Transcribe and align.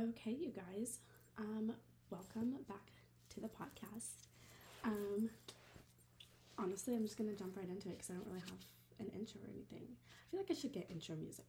Okay, 0.00 0.30
you 0.30 0.50
guys. 0.50 1.00
Um, 1.36 1.74
welcome 2.08 2.54
back 2.66 2.90
to 3.34 3.40
the 3.40 3.48
podcast. 3.48 4.28
Um, 4.82 5.28
honestly, 6.56 6.94
I'm 6.94 7.02
just 7.02 7.18
gonna 7.18 7.34
jump 7.34 7.54
right 7.54 7.68
into 7.68 7.88
it 7.88 7.98
because 7.98 8.08
I 8.08 8.14
don't 8.14 8.26
really 8.26 8.40
have 8.40 9.06
an 9.06 9.12
intro 9.14 9.42
or 9.42 9.48
anything. 9.52 9.82
I 9.86 10.30
feel 10.30 10.40
like 10.40 10.50
I 10.50 10.54
should 10.54 10.72
get 10.72 10.90
intro 10.90 11.16
music. 11.16 11.44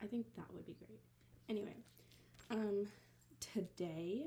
I 0.00 0.06
think 0.06 0.26
that 0.36 0.44
would 0.54 0.64
be 0.64 0.76
great. 0.86 1.00
Anyway, 1.48 1.74
um, 2.52 2.86
today 3.40 4.26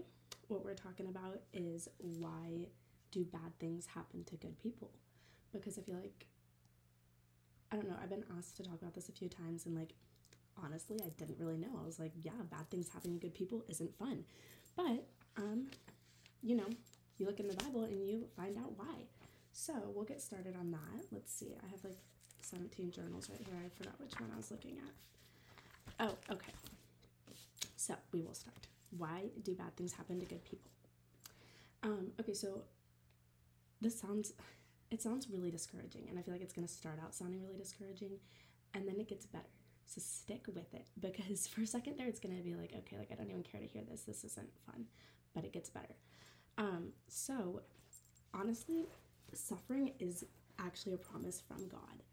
what 0.50 0.66
we're 0.66 0.74
talking 0.74 1.08
about 1.08 1.40
is 1.54 1.88
why 2.00 2.68
do 3.12 3.24
bad 3.24 3.58
things 3.60 3.86
happen 3.86 4.26
to 4.26 4.36
good 4.36 4.60
people? 4.60 4.92
Because 5.54 5.78
I 5.78 5.84
feel 5.84 5.96
like 5.96 6.26
I 7.72 7.78
don't 7.78 7.88
know, 7.88 7.96
I've 8.02 8.10
been 8.10 8.26
asked 8.38 8.58
to 8.58 8.64
talk 8.64 8.82
about 8.82 8.94
this 8.94 9.08
a 9.08 9.14
few 9.14 9.30
times 9.30 9.66
and 9.66 9.74
like 9.74 9.94
honestly, 10.64 11.00
I 11.04 11.10
didn't 11.18 11.38
really 11.40 11.58
know. 11.58 11.80
I 11.82 11.86
was 11.86 12.00
like, 12.00 12.12
yeah, 12.22 12.32
bad 12.50 12.70
things 12.70 12.90
happening 12.90 13.20
to 13.20 13.28
good 13.28 13.34
people 13.34 13.64
isn't 13.68 13.98
fun. 13.98 14.24
But 14.76 15.06
um, 15.38 15.68
you 16.42 16.56
know, 16.56 16.68
you 17.18 17.26
look 17.26 17.40
in 17.40 17.48
the 17.48 17.56
Bible 17.56 17.84
and 17.84 18.08
you 18.08 18.26
find 18.36 18.58
out 18.58 18.78
why. 18.78 18.96
So 19.52 19.74
we'll 19.94 20.06
get 20.06 20.22
started 20.22 20.56
on 20.60 20.72
that. 20.72 21.06
Let's 21.12 21.34
see. 21.34 21.56
I 21.66 21.70
have 21.72 21.84
like 21.84 21.98
17 22.42 22.92
journals 22.92 23.30
right 23.30 23.40
here. 23.40 23.56
I 23.66 23.70
forgot 23.78 24.00
which 24.00 24.20
one 24.20 24.30
I 24.34 24.38
was 24.38 24.52
looking 24.52 24.78
at. 24.78 26.08
Oh, 26.08 26.34
okay. 26.34 26.52
So 27.78 27.96
we 28.12 28.22
will 28.22 28.34
start. 28.34 28.68
Why 28.98 29.24
do 29.44 29.54
bad 29.56 29.76
things 29.76 29.94
happen 29.94 30.20
to 30.20 30.26
good 30.26 30.44
people? 30.44 30.72
Um, 31.84 32.12
okay, 32.20 32.34
so 32.34 32.64
this 33.82 34.00
sounds 34.00 34.34
it 34.92 35.02
sounds 35.02 35.30
really 35.30 35.52
discouraging, 35.52 36.08
and 36.10 36.18
I 36.18 36.22
feel 36.22 36.34
like 36.34 36.42
it's 36.42 36.54
gonna 36.54 36.68
start 36.68 37.00
out 37.04 37.14
sounding 37.14 37.42
really 37.42 37.58
discouraging, 37.58 38.12
and 38.74 38.88
then 38.88 38.96
it 39.00 39.08
gets 39.08 39.26
better. 39.26 39.46
So 39.86 40.02
stick 40.02 40.46
with 40.48 40.74
it 40.74 40.88
because 41.00 41.48
for 41.48 41.62
a 41.62 41.68
second 41.68 41.98
there, 41.98 42.08
it's 42.08 42.20
gonna 42.20 42.42
be 42.42 42.56
like, 42.56 42.74
okay, 42.78 42.98
like 42.98 43.10
I 43.12 43.16
don't 43.16 43.30
even 43.30 43.44
care 43.44 43.62
to 43.62 43.68
hear 43.68 43.84
this. 43.90 44.02
This 44.02 44.24
isn't 44.24 44.50
fun, 44.66 44.86
but 45.34 45.44
it 45.44 45.54
gets 45.54 45.70
better. 45.70 45.96
Um, 46.58 46.90
so 47.08 47.62
honestly, 48.34 48.86
suffering 49.34 49.92
is 50.00 50.26
actually 50.60 50.94
a 50.94 50.98
promise 50.98 51.42
from 51.46 51.68
God. 51.68 52.04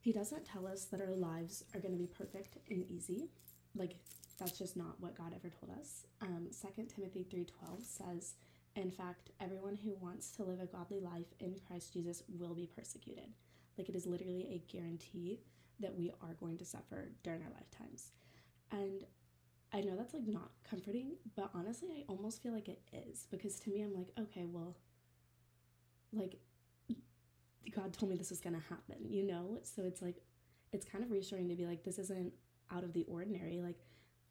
He 0.00 0.12
doesn't 0.12 0.44
tell 0.44 0.66
us 0.66 0.84
that 0.86 1.00
our 1.00 1.14
lives 1.14 1.64
are 1.74 1.80
going 1.80 1.92
to 1.92 1.98
be 1.98 2.06
perfect 2.06 2.58
and 2.70 2.84
easy. 2.90 3.28
Like 3.74 3.96
that's 4.38 4.58
just 4.58 4.76
not 4.76 5.00
what 5.00 5.16
God 5.16 5.32
ever 5.34 5.48
told 5.48 5.78
us. 5.78 6.06
Um, 6.20 6.48
2 6.50 6.86
Timothy 6.88 7.24
3:12 7.24 7.84
says, 7.84 8.34
"In 8.74 8.90
fact, 8.90 9.30
everyone 9.40 9.76
who 9.76 9.94
wants 9.94 10.30
to 10.32 10.44
live 10.44 10.60
a 10.60 10.66
godly 10.66 10.98
life 11.00 11.32
in 11.38 11.58
Christ 11.66 11.92
Jesus 11.92 12.22
will 12.28 12.54
be 12.54 12.66
persecuted." 12.66 13.32
Like 13.78 13.88
it 13.88 13.94
is 13.94 14.06
literally 14.06 14.46
a 14.48 14.58
guarantee 14.72 15.40
that 15.82 15.96
we 15.96 16.10
are 16.22 16.34
going 16.40 16.58
to 16.58 16.64
suffer 16.64 17.10
during 17.22 17.42
our 17.42 17.50
lifetimes. 17.50 18.12
And 18.70 19.04
I 19.72 19.80
know 19.80 19.96
that's 19.96 20.14
like 20.14 20.26
not 20.26 20.50
comforting, 20.68 21.12
but 21.36 21.50
honestly, 21.54 21.90
I 22.08 22.12
almost 22.12 22.42
feel 22.42 22.52
like 22.52 22.68
it 22.68 22.82
is 22.92 23.26
because 23.30 23.58
to 23.60 23.70
me, 23.70 23.82
I'm 23.82 23.94
like, 23.94 24.08
okay, 24.18 24.44
well, 24.46 24.76
like, 26.12 26.36
God 27.74 27.92
told 27.92 28.10
me 28.10 28.16
this 28.16 28.30
was 28.30 28.40
gonna 28.40 28.62
happen, 28.68 28.96
you 29.08 29.22
know? 29.24 29.58
So 29.62 29.82
it's 29.84 30.02
like, 30.02 30.16
it's 30.72 30.84
kind 30.84 31.02
of 31.04 31.10
reassuring 31.10 31.48
to 31.48 31.54
be 31.54 31.66
like, 31.66 31.84
this 31.84 31.98
isn't 31.98 32.32
out 32.70 32.84
of 32.84 32.92
the 32.92 33.04
ordinary. 33.08 33.60
Like, 33.60 33.78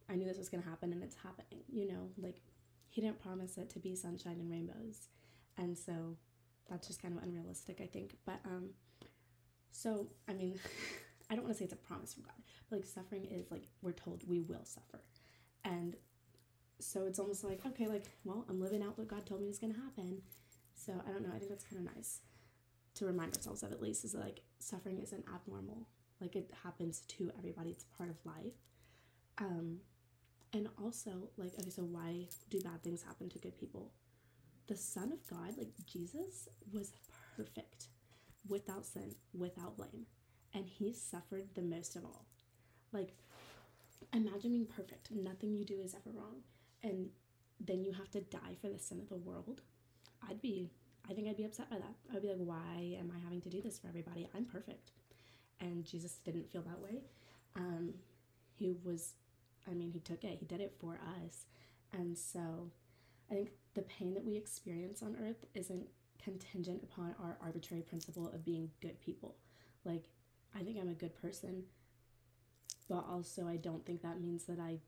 I 0.09 0.15
knew 0.15 0.27
this 0.27 0.37
was 0.37 0.49
gonna 0.49 0.63
happen 0.63 0.91
and 0.93 1.03
it's 1.03 1.15
happening, 1.15 1.63
you 1.71 1.87
know? 1.87 2.09
Like, 2.17 2.41
He 2.89 3.01
didn't 3.01 3.21
promise 3.21 3.57
it 3.57 3.69
to 3.71 3.79
be 3.79 3.95
sunshine 3.95 4.37
and 4.39 4.51
rainbows. 4.51 5.07
And 5.57 5.77
so 5.77 6.17
that's 6.69 6.87
just 6.87 7.01
kind 7.01 7.17
of 7.17 7.23
unrealistic, 7.23 7.79
I 7.81 7.87
think. 7.87 8.17
But, 8.25 8.39
um, 8.45 8.71
so, 9.71 10.07
I 10.27 10.33
mean, 10.33 10.59
I 11.31 11.35
don't 11.35 11.45
want 11.45 11.55
to 11.55 11.59
say 11.59 11.63
it's 11.63 11.73
a 11.73 11.77
promise 11.77 12.13
from 12.13 12.23
God, 12.23 12.33
but 12.69 12.75
like 12.79 12.85
suffering 12.85 13.23
is 13.25 13.49
like 13.49 13.63
we're 13.81 13.93
told 13.93 14.27
we 14.27 14.41
will 14.41 14.65
suffer. 14.65 15.01
And 15.63 15.95
so 16.79 17.05
it's 17.05 17.19
almost 17.19 17.45
like, 17.45 17.65
okay, 17.65 17.87
like, 17.87 18.03
well, 18.25 18.45
I'm 18.49 18.59
living 18.59 18.83
out 18.83 18.97
what 18.97 19.07
God 19.07 19.25
told 19.25 19.39
me 19.39 19.47
was 19.47 19.59
going 19.59 19.73
to 19.73 19.79
happen. 19.79 20.21
So 20.75 20.93
I 21.07 21.11
don't 21.11 21.23
know. 21.23 21.33
I 21.33 21.37
think 21.37 21.49
that's 21.49 21.63
kind 21.63 21.87
of 21.87 21.95
nice 21.95 22.19
to 22.95 23.05
remind 23.05 23.33
ourselves 23.35 23.63
of 23.63 23.71
at 23.71 23.81
least 23.81 24.03
is 24.03 24.13
like 24.13 24.41
suffering 24.59 24.99
isn't 24.99 25.23
abnormal. 25.33 25.87
Like 26.19 26.35
it 26.35 26.51
happens 26.63 27.01
to 27.07 27.31
everybody. 27.37 27.69
It's 27.69 27.85
part 27.97 28.09
of 28.09 28.17
life. 28.25 28.57
Um, 29.37 29.77
and 30.51 30.67
also 30.83 31.29
like, 31.37 31.53
okay, 31.57 31.69
so 31.69 31.83
why 31.83 32.27
do 32.49 32.59
bad 32.59 32.83
things 32.83 33.03
happen 33.03 33.29
to 33.29 33.39
good 33.39 33.57
people? 33.57 33.93
The 34.67 34.75
Son 34.75 35.13
of 35.13 35.25
God, 35.27 35.57
like 35.57 35.69
Jesus, 35.85 36.49
was 36.73 36.91
perfect, 37.37 37.87
without 38.47 38.85
sin, 38.85 39.15
without 39.33 39.77
blame 39.77 40.05
and 40.53 40.65
he 40.65 40.93
suffered 40.93 41.47
the 41.55 41.61
most 41.61 41.95
of 41.95 42.03
all. 42.03 42.25
Like, 42.91 43.13
imagine 44.13 44.51
being 44.51 44.65
perfect, 44.65 45.11
nothing 45.11 45.55
you 45.55 45.65
do 45.65 45.79
is 45.81 45.93
ever 45.95 46.15
wrong, 46.15 46.43
and 46.83 47.09
then 47.59 47.83
you 47.83 47.93
have 47.93 48.11
to 48.11 48.21
die 48.21 48.55
for 48.59 48.69
the 48.69 48.79
sin 48.79 48.99
of 48.99 49.09
the 49.09 49.17
world. 49.17 49.61
I'd 50.27 50.41
be, 50.41 50.69
I 51.09 51.13
think 51.13 51.27
I'd 51.27 51.37
be 51.37 51.45
upset 51.45 51.69
by 51.69 51.77
that. 51.77 51.93
I'd 52.13 52.21
be 52.21 52.27
like, 52.27 52.37
why 52.37 52.95
am 52.99 53.11
I 53.15 53.19
having 53.23 53.41
to 53.41 53.49
do 53.49 53.61
this 53.61 53.79
for 53.79 53.87
everybody? 53.87 54.29
I'm 54.35 54.45
perfect. 54.45 54.91
And 55.59 55.85
Jesus 55.85 56.19
didn't 56.25 56.51
feel 56.51 56.63
that 56.63 56.79
way. 56.79 57.01
Um, 57.55 57.93
he 58.55 58.75
was, 58.83 59.13
I 59.69 59.73
mean, 59.73 59.91
he 59.91 59.99
took 59.99 60.23
it, 60.23 60.37
he 60.39 60.45
did 60.45 60.61
it 60.61 60.75
for 60.79 60.99
us. 61.25 61.45
And 61.93 62.17
so 62.17 62.71
I 63.29 63.35
think 63.35 63.49
the 63.73 63.83
pain 63.83 64.13
that 64.13 64.25
we 64.25 64.35
experience 64.35 65.01
on 65.01 65.15
earth 65.21 65.45
isn't 65.53 65.87
contingent 66.23 66.83
upon 66.83 67.15
our 67.21 67.37
arbitrary 67.41 67.83
principle 67.83 68.27
of 68.27 68.45
being 68.45 68.69
good 68.81 68.99
people. 68.99 69.35
Like, 69.85 70.03
I 70.55 70.63
think 70.63 70.77
I'm 70.79 70.89
a 70.89 70.93
good 70.93 71.15
person, 71.21 71.63
but 72.89 73.05
also 73.09 73.47
I 73.47 73.57
don't 73.57 73.85
think 73.85 74.01
that 74.01 74.19
means 74.21 74.43
that 74.45 74.59
I 74.59 74.79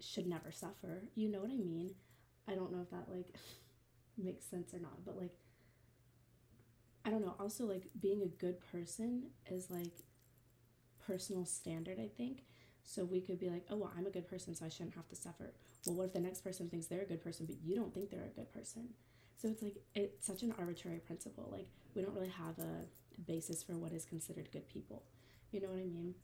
should 0.00 0.26
never 0.26 0.52
suffer. 0.52 1.04
You 1.14 1.30
know 1.30 1.40
what 1.40 1.50
I 1.50 1.56
mean? 1.58 1.94
I 2.48 2.54
don't 2.54 2.72
know 2.72 2.82
if 2.82 2.90
that 2.90 3.08
like 3.14 3.34
makes 4.18 4.46
sense 4.46 4.74
or 4.74 4.80
not, 4.80 5.04
but 5.04 5.16
like 5.18 5.34
I 7.04 7.10
don't 7.10 7.22
know. 7.24 7.34
Also 7.38 7.64
like 7.66 7.88
being 8.00 8.22
a 8.22 8.26
good 8.26 8.58
person 8.72 9.30
is 9.50 9.70
like 9.70 9.92
personal 11.06 11.44
standard, 11.44 11.98
I 11.98 12.08
think. 12.16 12.44
So 12.84 13.04
we 13.04 13.20
could 13.20 13.38
be 13.38 13.50
like, 13.50 13.66
"Oh, 13.70 13.76
well, 13.76 13.92
I'm 13.96 14.06
a 14.06 14.10
good 14.10 14.28
person, 14.28 14.54
so 14.54 14.64
I 14.64 14.68
shouldn't 14.68 14.94
have 14.94 15.08
to 15.08 15.16
suffer." 15.16 15.52
Well, 15.86 15.96
what 15.96 16.04
if 16.06 16.12
the 16.12 16.20
next 16.20 16.42
person 16.42 16.68
thinks 16.68 16.86
they're 16.86 17.02
a 17.02 17.06
good 17.06 17.22
person, 17.22 17.46
but 17.46 17.56
you 17.62 17.76
don't 17.76 17.92
think 17.94 18.10
they're 18.10 18.24
a 18.24 18.36
good 18.36 18.52
person? 18.52 18.90
So 19.40 19.48
it's 19.48 19.62
like 19.62 19.76
it's 19.94 20.26
such 20.26 20.42
an 20.42 20.54
arbitrary 20.58 20.98
principle. 20.98 21.48
Like 21.50 21.68
we 21.94 22.02
don't 22.02 22.14
really 22.14 22.28
have 22.28 22.58
a 22.58 22.84
basis 23.26 23.62
for 23.62 23.72
what 23.72 23.92
is 23.92 24.04
considered 24.04 24.48
good 24.52 24.68
people. 24.68 25.02
You 25.50 25.60
know 25.60 25.68
what 25.68 25.78
I 25.78 25.86
mean? 25.86 26.14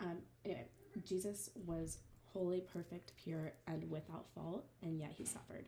Um, 0.00 0.18
anyway, 0.44 0.66
Jesus 1.04 1.50
was 1.66 1.98
holy, 2.32 2.60
perfect, 2.60 3.12
pure, 3.22 3.52
and 3.66 3.88
without 3.90 4.26
fault, 4.34 4.64
and 4.82 4.98
yet 4.98 5.12
he 5.16 5.24
suffered. 5.24 5.64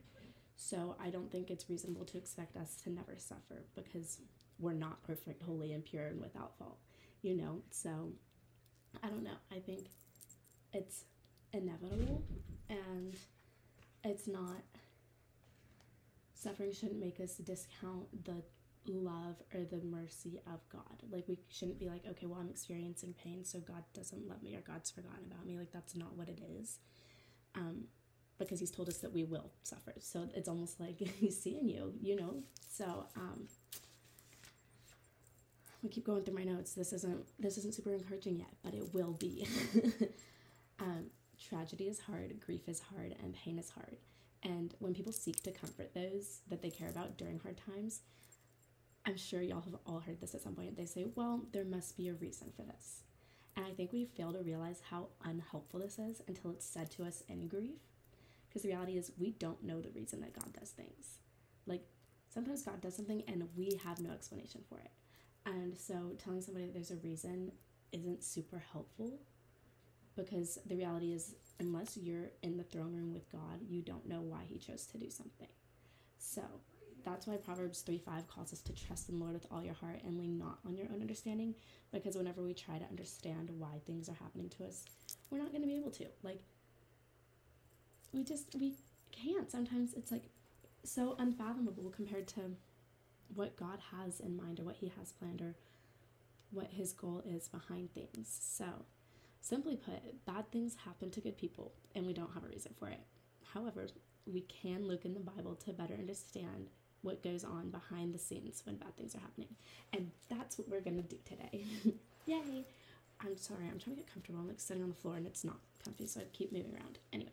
So 0.57 0.97
I 1.03 1.11
don't 1.11 1.31
think 1.31 1.51
it's 1.51 1.69
reasonable 1.69 2.05
to 2.07 2.19
expect 2.19 2.57
us 2.57 2.77
to 2.85 2.91
never 2.91 3.17
suffer 3.17 3.65
because 3.75 4.19
we're 4.59 4.73
not 4.73 5.03
perfect, 5.03 5.43
holy, 5.43 5.73
and 5.73 5.85
pure, 5.85 6.07
and 6.07 6.21
without 6.21 6.57
fault. 6.59 6.79
You 7.23 7.37
know? 7.37 7.63
So 7.71 8.13
I 9.03 9.09
don't 9.09 9.25
know. 9.25 9.39
I 9.51 9.59
think 9.59 9.87
it's 10.73 11.05
inevitable 11.53 12.23
and 12.69 13.15
it's 14.05 14.27
not 14.27 14.63
suffering 16.43 16.73
shouldn't 16.73 17.01
make 17.01 17.21
us 17.21 17.37
discount 17.37 18.25
the 18.25 18.43
love 18.87 19.37
or 19.55 19.61
the 19.61 19.81
mercy 19.85 20.41
of 20.47 20.61
God. 20.71 21.03
Like 21.11 21.29
we 21.29 21.39
shouldn't 21.49 21.79
be 21.79 21.89
like, 21.89 22.03
okay, 22.09 22.27
well 22.27 22.41
I'm 22.41 22.49
experiencing 22.49 23.15
pain, 23.23 23.45
so 23.45 23.61
God 23.61 23.85
doesn't 23.95 24.29
love 24.29 24.43
me 24.43 24.57
or 24.57 24.61
God's 24.61 24.91
forgotten 24.91 25.25
about 25.31 25.47
me. 25.47 25.57
Like 25.57 25.73
that's 25.73 25.95
not 25.95 26.17
what 26.17 26.29
it 26.29 26.41
is. 26.61 26.79
Um, 27.55 27.85
because 28.39 28.59
he's 28.59 28.71
told 28.71 28.89
us 28.89 28.99
that 28.99 29.13
we 29.13 29.25
will 29.25 29.53
suffer. 29.63 29.95
So 30.01 30.29
it's 30.35 30.49
almost 30.49 30.81
like 30.81 30.99
he's 31.21 31.41
seeing 31.41 31.69
you, 31.69 31.93
you 32.01 32.17
know? 32.17 32.43
So 32.69 33.07
um 33.17 33.47
we 35.83 35.89
keep 35.89 36.07
going 36.07 36.23
through 36.23 36.35
my 36.35 36.45
notes. 36.45 36.75
This 36.75 36.93
isn't 36.93 37.27
this 37.39 37.59
isn't 37.59 37.75
super 37.75 37.93
encouraging 37.93 38.39
yet, 38.39 38.51
but 38.65 38.75
it 38.75 38.93
will 38.95 39.13
be. 39.13 39.47
um, 40.81 41.07
tragedy 41.49 41.89
is 41.89 41.99
hard, 42.01 42.41
grief 42.45 42.69
is 42.69 42.81
hard, 42.81 43.17
and 43.23 43.35
pain 43.35 43.59
is 43.59 43.71
hard. 43.71 43.97
And 44.43 44.75
when 44.79 44.95
people 44.95 45.13
seek 45.13 45.43
to 45.43 45.53
comfort 45.53 45.95
those 45.95 46.41
that 46.49 46.63
they 46.63 46.71
care 46.71 46.89
about 46.89 47.17
during 47.17 47.39
hard 47.39 47.59
times, 47.59 48.01
I'm 49.07 49.17
sure 49.17 49.43
y'all 49.43 49.63
have 49.63 49.77
all 49.87 50.01
heard 50.01 50.21
this 50.21 50.35
at 50.35 50.43
some 50.43 50.55
point. 50.55 50.77
They 50.77 50.87
say, 50.87 51.07
well, 51.15 51.43
there 51.53 51.65
must 51.65 51.97
be 51.97 52.09
a 52.09 52.15
reason 52.15 52.53
for 52.55 52.63
this. 52.63 53.03
And 53.57 53.67
I 53.67 53.71
think 53.71 53.93
we 53.93 54.05
fail 54.05 54.33
to 54.33 54.41
realize 54.41 54.81
how 54.91 55.09
unhelpful 55.25 55.81
this 55.81 55.99
is 55.99 56.23
until 56.27 56.51
it's 56.51 56.65
said 56.65 56.91
to 56.93 57.05
us 57.05 57.23
in 57.29 57.49
grief. 57.49 57.81
Because 58.49 58.63
the 58.63 58.69
reality 58.69 58.97
is, 58.97 59.13
we 59.19 59.31
don't 59.33 59.63
know 59.63 59.81
the 59.81 59.91
reason 59.91 60.21
that 60.21 60.35
God 60.35 60.53
does 60.59 60.71
things. 60.71 61.19
Like, 61.67 61.85
sometimes 62.33 62.63
God 62.63 62.81
does 62.81 62.97
something 62.97 63.23
and 63.29 63.49
we 63.57 63.81
have 63.85 64.01
no 64.01 64.11
explanation 64.11 64.63
for 64.69 64.79
it. 64.79 64.91
And 65.47 65.77
so 65.77 66.13
telling 66.23 66.41
somebody 66.41 66.67
that 66.67 66.75
there's 66.75 66.91
a 66.91 66.97
reason 66.97 67.53
isn't 67.93 68.23
super 68.23 68.63
helpful 68.73 69.19
because 70.17 70.59
the 70.67 70.77
reality 70.77 71.13
is, 71.13 71.35
unless 71.61 71.97
you're 71.97 72.31
in 72.43 72.57
the 72.57 72.65
throne 72.65 72.95
room 72.95 73.13
with 73.13 73.31
God, 73.31 73.61
you 73.69 73.83
don't 73.83 74.09
know 74.09 74.21
why 74.21 74.43
He 74.47 74.59
chose 74.59 74.87
to 74.87 74.99
do 74.99 75.11
something. 75.11 75.49
So, 76.19 76.43
that's 77.05 77.27
why 77.27 77.37
Proverbs 77.37 77.81
3 77.81 77.99
5 77.99 78.29
calls 78.29 78.53
us 78.53 78.61
to 78.63 78.73
trust 78.73 79.09
in 79.09 79.19
the 79.19 79.25
Lord 79.25 79.35
with 79.35 79.47
all 79.51 79.63
your 79.63 79.75
heart 79.75 80.01
and 80.05 80.19
lean 80.19 80.39
not 80.39 80.59
on 80.67 80.77
your 80.77 80.87
own 80.93 81.01
understanding. 81.01 81.55
Because 81.93 82.17
whenever 82.17 82.43
we 82.43 82.55
try 82.55 82.79
to 82.79 82.85
understand 82.85 83.51
why 83.59 83.81
things 83.87 84.09
are 84.09 84.15
happening 84.15 84.49
to 84.51 84.65
us, 84.65 84.85
we're 85.31 85.39
not 85.39 85.51
going 85.51 85.63
to 85.63 85.69
be 85.69 85.77
able 85.77 85.91
to. 85.93 86.07
Like, 86.23 86.43
we 88.13 88.23
just 88.23 88.55
we 88.59 88.75
can't. 89.11 89.51
Sometimes 89.51 89.95
it's 89.95 90.13
like 90.13 90.29
so 90.85 91.17
unfathomable 91.19 91.91
compared 91.91 92.29
to 92.29 92.41
what 93.35 93.57
God 93.57 93.79
has 93.97 94.21
in 94.21 94.37
mind 94.37 94.61
or 94.61 94.65
what 94.65 94.77
He 94.77 94.93
has 94.99 95.13
planned 95.13 95.41
or 95.41 95.55
what 96.51 96.69
His 96.71 96.93
goal 96.93 97.23
is 97.27 97.49
behind 97.49 97.93
things. 97.93 98.39
So, 98.41 98.67
simply 99.43 99.77
put, 99.77 100.25
bad 100.25 100.51
things 100.51 100.77
happen 100.87 101.11
to 101.11 101.21
good 101.21 101.37
people 101.37 101.73
and 101.95 102.07
we 102.07 102.13
don't 102.13 102.33
have 102.33 102.45
a 102.45 102.49
reason 102.49 102.73
for 102.79 102.89
it. 102.89 103.01
However, 103.53 103.89
we 104.27 104.43
can 104.43 104.87
look 104.87 105.05
in 105.05 105.15
the 105.15 105.21
Bible 105.21 105.57
to 105.57 105.73
better 105.73 105.95
understand 105.95 106.71
what 107.03 107.23
goes 107.23 107.43
on 107.43 107.71
behind 107.71 108.15
the 108.15 108.19
scenes 108.19 108.63
when 108.65 108.77
bad 108.77 108.97
things 108.97 109.15
are 109.15 109.21
happening. 109.21 109.49
And 109.93 110.13
that's 110.31 110.57
what 110.57 110.69
we're 110.69 110.81
to 110.81 111.03
do 111.03 111.19
today. 111.25 111.65
Yay! 112.27 112.65
I'm 113.21 113.37
sorry, 113.37 113.65
I'm 113.71 113.79
trying 113.79 113.97
to 113.97 114.03
get 114.03 114.13
comfortable. 114.13 114.41
I'm 114.41 114.49
like 114.49 114.61
sitting 114.61 114.83
on 114.83 114.89
the 114.89 114.95
floor 114.95 115.17
and 115.17 115.27
it's 115.27 115.45
not 115.45 115.59
comfy, 115.85 116.07
so 116.07 116.21
I 116.21 116.25
keep 116.33 116.53
moving 116.53 116.73
around. 116.75 116.99
Anyway, 117.13 117.33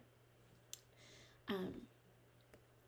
um, 1.47 1.73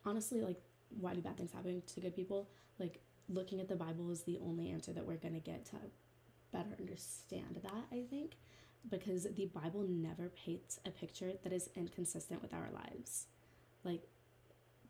honestly, 0.04 0.40
like, 0.40 0.60
why 1.00 1.14
do 1.14 1.20
bad 1.20 1.36
things 1.36 1.52
happen 1.52 1.82
to 1.86 2.00
good 2.00 2.14
people? 2.14 2.48
Like, 2.78 3.00
looking 3.28 3.60
at 3.60 3.68
the 3.68 3.76
Bible 3.76 4.10
is 4.10 4.22
the 4.22 4.38
only 4.44 4.70
answer 4.70 4.92
that 4.92 5.06
we're 5.06 5.16
to 5.16 5.40
get 5.40 5.64
to 5.66 5.76
better 6.52 6.70
understand 6.78 7.60
that, 7.62 7.84
I 7.90 8.02
think, 8.10 8.32
because 8.88 9.26
the 9.34 9.46
Bible 9.46 9.84
never 9.88 10.28
paints 10.30 10.80
a 10.84 10.90
picture 10.90 11.32
that 11.42 11.52
is 11.52 11.70
inconsistent 11.74 12.42
with 12.42 12.52
our 12.52 12.68
lives. 12.72 13.26
Like, 13.84 14.02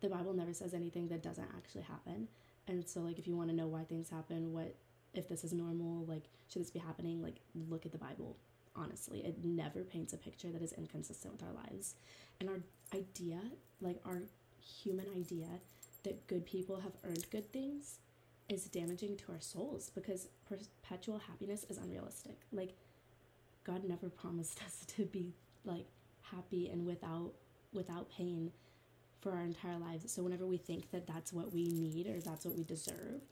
the 0.00 0.08
Bible 0.08 0.32
never 0.32 0.52
says 0.52 0.74
anything 0.74 1.08
that 1.08 1.22
doesn't 1.22 1.48
actually 1.56 1.82
happen. 1.82 2.28
And 2.66 2.86
so, 2.88 3.00
like, 3.00 3.18
if 3.18 3.26
you 3.26 3.36
want 3.36 3.50
to 3.50 3.56
know 3.56 3.66
why 3.66 3.84
things 3.84 4.10
happen, 4.10 4.52
what 4.52 4.74
if 5.14 5.28
this 5.28 5.44
is 5.44 5.52
normal, 5.52 6.04
like, 6.06 6.24
should 6.48 6.62
this 6.62 6.70
be 6.70 6.78
happening? 6.78 7.22
Like, 7.22 7.36
look 7.68 7.86
at 7.86 7.92
the 7.92 7.98
Bible. 7.98 8.36
Honestly, 8.74 9.20
it 9.20 9.44
never 9.44 9.80
paints 9.80 10.12
a 10.12 10.16
picture 10.16 10.50
that 10.50 10.62
is 10.62 10.72
inconsistent 10.72 11.34
with 11.34 11.42
our 11.42 11.52
lives. 11.52 11.94
And 12.40 12.48
our 12.48 12.60
idea, 12.94 13.40
like, 13.80 14.00
our 14.06 14.22
human 14.82 15.06
idea 15.14 15.48
that 16.04 16.26
good 16.26 16.46
people 16.46 16.80
have 16.80 16.92
earned 17.04 17.26
good 17.30 17.52
things 17.52 17.98
is 18.48 18.64
damaging 18.64 19.16
to 19.16 19.32
our 19.32 19.40
souls 19.40 19.90
because 19.94 20.28
perpetual 20.48 21.18
happiness 21.18 21.64
is 21.68 21.78
unrealistic. 21.78 22.40
Like 22.52 22.74
God 23.64 23.84
never 23.84 24.08
promised 24.08 24.60
us 24.64 24.84
to 24.96 25.04
be 25.04 25.34
like 25.64 25.86
happy 26.22 26.68
and 26.68 26.86
without 26.86 27.32
without 27.72 28.10
pain 28.10 28.52
for 29.20 29.32
our 29.32 29.42
entire 29.42 29.78
lives. 29.78 30.10
So 30.12 30.22
whenever 30.22 30.46
we 30.46 30.56
think 30.58 30.90
that 30.90 31.06
that's 31.06 31.32
what 31.32 31.52
we 31.52 31.64
need 31.64 32.06
or 32.08 32.20
that's 32.20 32.44
what 32.44 32.56
we 32.56 32.64
deserve, 32.64 33.22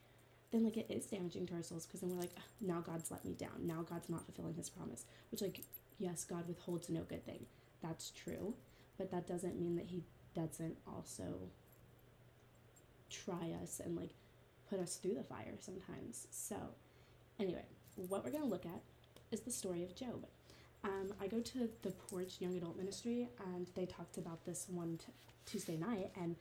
then 0.50 0.64
like 0.64 0.76
it 0.76 0.86
is 0.88 1.06
damaging 1.06 1.46
to 1.46 1.54
our 1.54 1.62
souls 1.62 1.84
because 1.84 2.00
then 2.00 2.10
we're 2.10 2.20
like, 2.20 2.34
now 2.60 2.80
God's 2.80 3.10
let 3.10 3.24
me 3.24 3.34
down. 3.34 3.66
Now 3.66 3.82
God's 3.82 4.08
not 4.08 4.24
fulfilling 4.24 4.54
his 4.54 4.70
promise. 4.70 5.04
Which 5.30 5.42
like 5.42 5.62
yes, 5.98 6.24
God 6.24 6.48
withholds 6.48 6.88
no 6.88 7.02
good 7.02 7.24
thing. 7.24 7.46
That's 7.82 8.10
true, 8.10 8.54
but 8.98 9.10
that 9.10 9.26
doesn't 9.26 9.58
mean 9.58 9.76
that 9.76 9.86
he 9.86 10.02
doesn't 10.34 10.76
also 10.86 11.50
try 13.10 13.54
us 13.62 13.80
and 13.84 13.96
like 13.96 14.10
put 14.68 14.78
us 14.78 14.96
through 14.96 15.14
the 15.14 15.24
fire 15.24 15.54
sometimes. 15.58 16.28
So, 16.30 16.56
anyway, 17.38 17.64
what 17.96 18.24
we're 18.24 18.30
to 18.30 18.48
look 18.48 18.64
at 18.64 18.82
is 19.30 19.40
the 19.40 19.50
story 19.50 19.82
of 19.82 19.94
Job. 19.94 20.26
Um, 20.82 21.12
I 21.20 21.26
go 21.26 21.40
to 21.40 21.68
the 21.82 21.90
Porch 21.90 22.36
Young 22.40 22.56
Adult 22.56 22.76
Ministry, 22.76 23.28
and 23.54 23.66
they 23.74 23.86
talked 23.86 24.16
about 24.16 24.44
this 24.44 24.66
one 24.68 24.98
t- 24.98 25.12
Tuesday 25.46 25.76
night. 25.76 26.10
And 26.20 26.36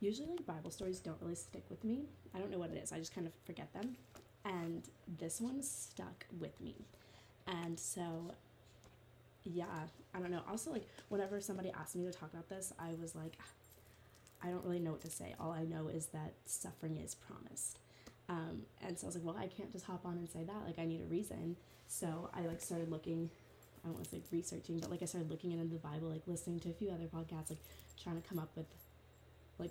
usually, 0.00 0.28
like 0.28 0.44
Bible 0.44 0.70
stories 0.70 0.98
don't 0.98 1.20
really 1.20 1.34
stick 1.34 1.64
with 1.70 1.82
me. 1.84 2.06
I 2.34 2.38
don't 2.38 2.50
know 2.50 2.58
what 2.58 2.70
it 2.70 2.76
is. 2.82 2.92
I 2.92 2.98
just 2.98 3.14
kind 3.14 3.26
of 3.26 3.32
forget 3.44 3.72
them. 3.72 3.96
And 4.44 4.82
this 5.18 5.40
one 5.40 5.62
stuck 5.62 6.26
with 6.38 6.60
me. 6.60 6.74
And 7.46 7.78
so, 7.78 8.34
yeah, 9.44 9.86
I 10.14 10.18
don't 10.18 10.30
know. 10.30 10.42
Also, 10.48 10.72
like 10.72 10.86
whenever 11.08 11.40
somebody 11.40 11.70
asked 11.70 11.96
me 11.96 12.04
to 12.04 12.12
talk 12.12 12.32
about 12.32 12.48
this, 12.48 12.72
I 12.78 12.94
was 13.00 13.14
like, 13.14 13.38
I 14.42 14.48
don't 14.48 14.64
really 14.64 14.80
know 14.80 14.92
what 14.92 15.02
to 15.02 15.10
say. 15.10 15.34
All 15.40 15.52
I 15.52 15.64
know 15.64 15.88
is 15.88 16.06
that 16.06 16.34
suffering 16.44 16.96
is 16.96 17.14
promised. 17.14 17.78
Um, 18.28 18.62
and 18.84 18.98
so 18.98 19.06
I 19.06 19.08
was 19.08 19.16
like, 19.16 19.24
well, 19.24 19.36
I 19.38 19.46
can't 19.46 19.70
just 19.70 19.84
hop 19.84 20.04
on 20.04 20.14
and 20.14 20.28
say 20.28 20.42
that. 20.44 20.64
Like, 20.66 20.78
I 20.78 20.84
need 20.84 21.00
a 21.00 21.06
reason. 21.06 21.56
So 21.88 22.30
I 22.34 22.42
like 22.42 22.60
started 22.60 22.90
looking. 22.90 23.30
I 23.84 23.88
don't 23.88 23.94
want 23.94 24.04
to 24.04 24.10
say 24.10 24.20
researching, 24.32 24.80
but 24.80 24.90
like 24.90 25.02
I 25.02 25.04
started 25.04 25.30
looking 25.30 25.52
into 25.52 25.74
the 25.74 25.78
Bible, 25.78 26.08
like 26.08 26.22
listening 26.26 26.58
to 26.60 26.70
a 26.70 26.72
few 26.72 26.90
other 26.90 27.04
podcasts, 27.04 27.50
like 27.50 27.60
trying 28.02 28.20
to 28.20 28.28
come 28.28 28.38
up 28.38 28.50
with 28.56 28.66
like 29.58 29.70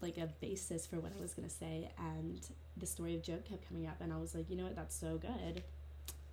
like 0.00 0.16
a 0.16 0.28
basis 0.40 0.86
for 0.86 1.00
what 1.00 1.12
I 1.18 1.20
was 1.20 1.34
gonna 1.34 1.50
say. 1.50 1.90
And 1.98 2.40
the 2.76 2.86
story 2.86 3.16
of 3.16 3.22
Job 3.22 3.44
kept 3.44 3.66
coming 3.66 3.86
up, 3.86 3.96
and 4.00 4.12
I 4.12 4.16
was 4.16 4.34
like, 4.34 4.48
you 4.48 4.56
know 4.56 4.64
what, 4.64 4.76
that's 4.76 4.94
so 4.94 5.18
good 5.18 5.62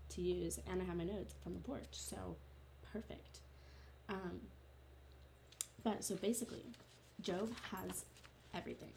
to 0.09 0.21
use. 0.21 0.59
And 0.69 0.81
I 0.81 0.85
have 0.85 0.97
my 0.97 1.03
notes 1.03 1.33
from 1.43 1.53
the 1.53 1.59
porch, 1.59 1.87
so 1.91 2.35
perfect. 2.93 3.39
Um, 4.07 4.41
but 5.83 6.03
so 6.03 6.15
basically, 6.15 6.63
Job 7.21 7.49
has 7.71 8.05
everything. 8.53 8.91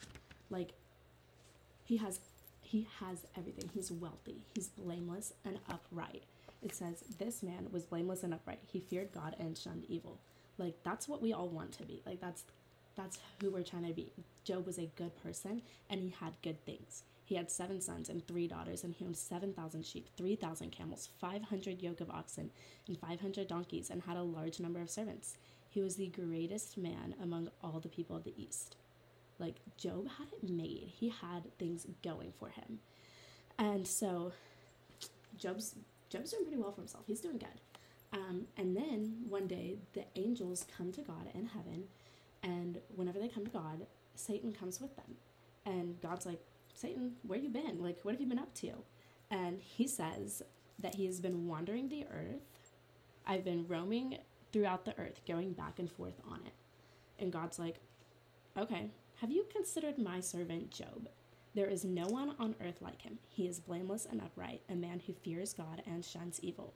Like 0.51 0.73
he 1.85 1.97
has 1.97 2.21
he 2.69 2.87
has 3.01 3.25
everything. 3.35 3.71
He's 3.73 3.91
wealthy. 3.91 4.45
He's 4.55 4.69
blameless 4.69 5.33
and 5.43 5.59
upright. 5.71 6.25
It 6.63 6.75
says 6.75 7.03
this 7.19 7.43
man 7.43 7.69
was 7.73 7.87
blameless 7.87 8.23
and 8.23 8.35
upright. 8.35 8.59
He 8.67 8.81
feared 8.81 9.11
God 9.13 9.35
and 9.39 9.57
shunned 9.57 9.87
evil. 9.89 10.19
Like 10.59 10.75
that's 10.85 11.09
what 11.09 11.23
we 11.23 11.33
all 11.33 11.49
want 11.49 11.73
to 11.73 11.85
be. 11.85 12.03
Like 12.05 12.21
that's 12.21 12.45
that's 12.95 13.19
who 13.41 13.51
we're 13.51 13.63
trying 13.63 13.87
to 13.87 13.95
be. 13.95 14.13
Job 14.45 14.67
was 14.67 14.77
a 14.77 14.91
good 14.97 15.13
person 15.23 15.63
and 15.89 16.03
he 16.03 16.11
had 16.21 16.35
good 16.43 16.63
things. 16.67 17.05
He 17.25 17.37
had 17.37 17.51
seven 17.51 17.81
sons 17.81 18.09
and 18.09 18.27
three 18.27 18.49
daughters, 18.49 18.85
and 18.85 18.95
he 18.95 19.05
owned 19.05 19.15
7,000 19.15 19.85
sheep, 19.85 20.09
3,000 20.17 20.73
camels, 20.73 21.11
500 21.21 21.83
yoke 21.83 22.01
of 22.01 22.09
oxen, 22.09 22.51
and 22.87 22.99
500 22.99 23.47
donkeys, 23.47 23.91
and 23.91 24.01
had 24.01 24.17
a 24.17 24.23
large 24.23 24.61
number 24.61 24.81
of 24.81 24.89
servants. 24.89 25.37
He 25.69 25.83
was 25.83 25.97
the 25.97 26.07
greatest 26.07 26.79
man 26.79 27.15
among 27.23 27.51
all 27.63 27.81
the 27.81 27.91
people 27.91 28.17
of 28.17 28.25
the 28.25 28.33
East. 28.43 28.77
Like, 29.39 29.57
Job 29.77 30.09
had 30.19 30.27
it 30.33 30.49
made, 30.49 30.93
he 30.99 31.09
had 31.09 31.57
things 31.59 31.87
going 32.03 32.33
for 32.39 32.49
him. 32.49 32.81
And 33.59 33.87
so, 33.87 34.33
Job's, 35.37 35.75
Job's 36.11 36.33
doing 36.33 36.45
pretty 36.45 36.59
well 36.61 36.73
for 36.73 36.81
himself. 36.81 37.05
He's 37.07 37.21
doing 37.21 37.39
good. 37.39 37.61
Um, 38.13 38.47
and 38.57 38.77
then 38.77 39.25
one 39.29 39.47
day, 39.47 39.77
the 39.93 40.05
angels 40.17 40.67
come 40.77 40.93
to 40.93 41.03
God 41.03 41.29
in 41.35 41.47
heaven, 41.47 41.85
and 42.43 42.79
whenever 42.95 43.19
they 43.19 43.29
come 43.29 43.45
to 43.45 43.51
God, 43.51 43.87
Satan 44.15 44.53
comes 44.53 44.81
with 44.81 44.97
them. 44.97 45.17
And 45.67 46.01
God's 46.01 46.27
like, 46.27 46.41
Satan, 46.75 47.13
where 47.27 47.39
you 47.39 47.49
been? 47.49 47.83
Like, 47.83 47.99
what 48.03 48.13
have 48.13 48.21
you 48.21 48.27
been 48.27 48.39
up 48.39 48.55
to? 48.55 48.71
And 49.31 49.61
he 49.61 49.87
says 49.87 50.43
that 50.79 50.95
he 50.95 51.07
has 51.07 51.21
been 51.21 51.47
wandering 51.47 51.89
the 51.89 52.05
earth. 52.05 52.73
I've 53.27 53.45
been 53.45 53.67
roaming 53.69 54.19
throughout 54.53 54.85
the 54.85 54.99
earth, 54.99 55.21
going 55.27 55.53
back 55.53 55.79
and 55.79 55.91
forth 55.91 56.21
on 56.31 56.41
it. 56.47 56.53
And 57.19 57.33
God's 57.33 57.59
like, 57.59 57.77
okay, 58.57 58.91
have 59.21 59.33
you 59.33 59.47
considered 59.51 59.99
my 59.99 60.21
servant 60.21 60.71
Job? 60.71 61.09
There 61.55 61.67
is 61.67 61.85
no 61.85 62.07
one 62.07 62.37
on 62.39 62.55
earth 62.65 62.81
like 62.81 63.03
him. 63.03 63.19
He 63.29 63.49
is 63.49 63.59
blameless 63.59 64.07
and 64.09 64.21
upright, 64.21 64.63
a 64.69 64.77
man 64.77 65.01
who 65.05 65.13
fears 65.13 65.53
God 65.53 65.83
and 65.87 66.05
shuns 66.05 66.39
evil. 66.41 66.73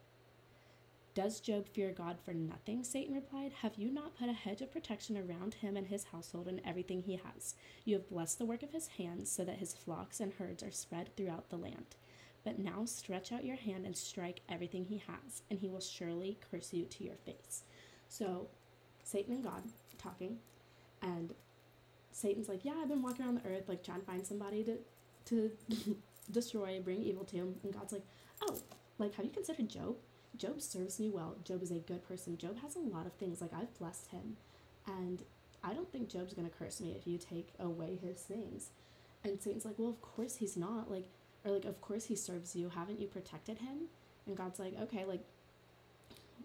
Does 1.13 1.39
Job 1.39 1.67
fear 1.67 1.91
God 1.91 2.17
for 2.19 2.33
nothing? 2.33 2.83
Satan 2.83 3.15
replied. 3.15 3.53
Have 3.61 3.75
you 3.77 3.89
not 3.89 4.17
put 4.17 4.27
a 4.27 4.33
hedge 4.33 4.61
of 4.61 4.73
protection 4.73 5.15
around 5.17 5.53
him 5.53 5.77
and 5.77 5.87
his 5.87 6.05
household 6.05 6.47
and 6.47 6.59
everything 6.65 7.01
he 7.01 7.15
has? 7.15 7.55
You 7.85 7.95
have 7.95 8.09
blessed 8.09 8.39
the 8.39 8.45
work 8.45 8.61
of 8.61 8.71
his 8.71 8.87
hands 8.87 9.31
so 9.31 9.45
that 9.45 9.59
his 9.59 9.73
flocks 9.73 10.19
and 10.19 10.33
herds 10.33 10.63
are 10.63 10.71
spread 10.71 11.15
throughout 11.15 11.49
the 11.49 11.55
land. 11.55 11.95
But 12.43 12.59
now 12.59 12.83
stretch 12.83 13.31
out 13.31 13.45
your 13.45 13.55
hand 13.55 13.85
and 13.85 13.95
strike 13.95 14.41
everything 14.49 14.85
he 14.85 15.03
has, 15.07 15.43
and 15.49 15.59
he 15.59 15.69
will 15.69 15.79
surely 15.79 16.39
curse 16.51 16.73
you 16.73 16.85
to 16.85 17.03
your 17.05 17.15
face. 17.15 17.63
So, 18.09 18.47
Satan 19.03 19.35
and 19.35 19.43
God 19.43 19.63
talking, 19.97 20.39
and 21.01 21.33
Satan's 22.13 22.49
like, 22.49 22.63
Yeah, 22.63 22.73
I've 22.81 22.89
been 22.89 23.01
walking 23.01 23.25
around 23.25 23.41
the 23.43 23.49
earth, 23.49 23.67
like 23.67 23.83
trying 23.83 23.99
to 23.99 24.05
find 24.05 24.25
somebody 24.25 24.63
to, 24.63 24.77
to 25.25 25.51
destroy, 26.31 26.79
bring 26.83 27.01
evil 27.03 27.25
to 27.25 27.35
him. 27.35 27.55
And 27.63 27.73
God's 27.73 27.93
like, 27.93 28.05
Oh, 28.41 28.57
like, 28.97 29.15
have 29.15 29.25
you 29.25 29.31
considered 29.31 29.69
Job? 29.69 29.95
Job 30.37 30.61
serves 30.61 30.99
me 30.99 31.09
well. 31.09 31.35
Job 31.43 31.61
is 31.61 31.71
a 31.71 31.75
good 31.75 32.07
person. 32.07 32.37
Job 32.37 32.57
has 32.61 32.75
a 32.75 32.79
lot 32.79 33.05
of 33.05 33.13
things. 33.13 33.41
Like, 33.41 33.53
I've 33.53 33.77
blessed 33.77 34.07
him. 34.07 34.37
And 34.87 35.21
I 35.63 35.73
don't 35.73 35.91
think 35.91 36.09
Job's 36.09 36.33
to 36.33 36.41
curse 36.57 36.81
me 36.81 36.95
if 36.97 37.07
you 37.07 37.17
take 37.17 37.49
away 37.59 37.97
his 38.01 38.17
things. 38.17 38.69
And 39.23 39.41
Satan's 39.41 39.65
like, 39.65 39.75
Well, 39.77 39.89
of 39.89 40.01
course 40.01 40.37
he's 40.37 40.57
not. 40.57 40.91
Like, 40.91 41.07
or 41.45 41.51
like, 41.51 41.65
of 41.65 41.81
course 41.81 42.05
he 42.05 42.15
serves 42.15 42.55
you. 42.55 42.69
Haven't 42.69 42.99
you 42.99 43.07
protected 43.07 43.59
him? 43.59 43.87
And 44.25 44.37
God's 44.37 44.59
like, 44.59 44.73
okay, 44.81 45.05
like, 45.05 45.23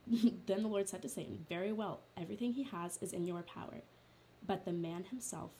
then 0.46 0.62
the 0.62 0.68
Lord 0.68 0.88
said 0.88 1.02
to 1.02 1.08
Satan, 1.08 1.44
Very 1.48 1.72
well, 1.72 2.00
everything 2.16 2.52
he 2.52 2.64
has 2.64 2.98
is 3.00 3.12
in 3.12 3.26
your 3.26 3.42
power, 3.42 3.82
but 4.46 4.64
the 4.64 4.72
man 4.72 5.04
himself 5.04 5.50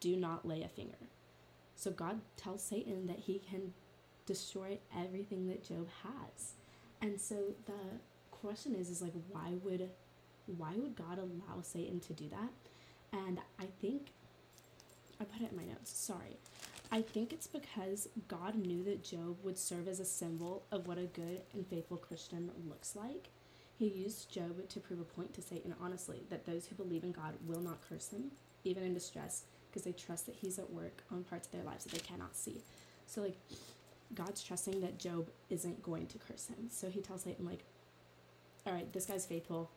do 0.00 0.16
not 0.16 0.46
lay 0.46 0.62
a 0.62 0.68
finger. 0.68 1.08
So 1.74 1.90
God 1.90 2.20
tells 2.36 2.62
Satan 2.62 3.06
that 3.06 3.20
he 3.20 3.38
can 3.38 3.72
destroy 4.26 4.78
everything 4.96 5.46
that 5.48 5.64
Job 5.64 5.88
has. 6.02 6.52
And 7.00 7.20
so 7.20 7.36
the 7.66 7.98
question 8.30 8.74
is 8.74 8.88
is 8.88 9.02
like 9.02 9.14
why 9.30 9.54
would 9.62 9.88
why 10.56 10.72
would 10.76 10.96
God 10.96 11.18
allow 11.18 11.62
Satan 11.62 12.00
to 12.00 12.12
do 12.12 12.28
that? 12.30 12.50
And 13.12 13.38
I 13.58 13.66
think 13.80 14.08
I 15.20 15.24
put 15.24 15.42
it 15.42 15.50
in 15.50 15.56
my 15.56 15.64
notes. 15.64 15.90
Sorry. 15.90 16.36
I 16.90 17.02
think 17.02 17.32
it's 17.32 17.46
because 17.46 18.08
God 18.28 18.54
knew 18.54 18.82
that 18.84 19.04
Job 19.04 19.36
would 19.42 19.58
serve 19.58 19.88
as 19.88 20.00
a 20.00 20.04
symbol 20.04 20.62
of 20.72 20.86
what 20.86 20.96
a 20.96 21.02
good 21.02 21.42
and 21.52 21.66
faithful 21.66 21.98
Christian 21.98 22.50
looks 22.66 22.96
like. 22.96 23.28
He 23.78 23.86
used 23.86 24.30
Job 24.32 24.68
to 24.68 24.80
prove 24.80 25.00
a 25.00 25.04
point 25.04 25.32
to 25.34 25.42
Satan, 25.42 25.74
honestly, 25.80 26.22
that 26.30 26.44
those 26.46 26.66
who 26.66 26.74
believe 26.74 27.04
in 27.04 27.12
God 27.12 27.34
will 27.46 27.60
not 27.60 27.78
curse 27.88 28.08
him, 28.08 28.32
even 28.64 28.82
in 28.82 28.92
distress, 28.92 29.44
because 29.70 29.84
they 29.84 29.92
trust 29.92 30.26
that 30.26 30.34
he's 30.34 30.58
at 30.58 30.72
work 30.72 31.02
on 31.12 31.22
parts 31.22 31.46
of 31.46 31.52
their 31.52 31.62
lives 31.62 31.84
that 31.84 31.92
they 31.92 32.00
cannot 32.00 32.36
see. 32.36 32.60
So, 33.06 33.22
like, 33.22 33.36
God's 34.14 34.42
trusting 34.42 34.80
that 34.80 34.98
Job 34.98 35.28
isn't 35.48 35.82
going 35.82 36.06
to 36.08 36.18
curse 36.18 36.48
him. 36.48 36.68
So 36.70 36.88
he 36.88 37.00
tells 37.00 37.22
Satan, 37.22 37.46
like, 37.46 37.62
all 38.66 38.72
right, 38.72 38.92
this 38.92 39.06
guy's 39.06 39.26
faithful. 39.26 39.70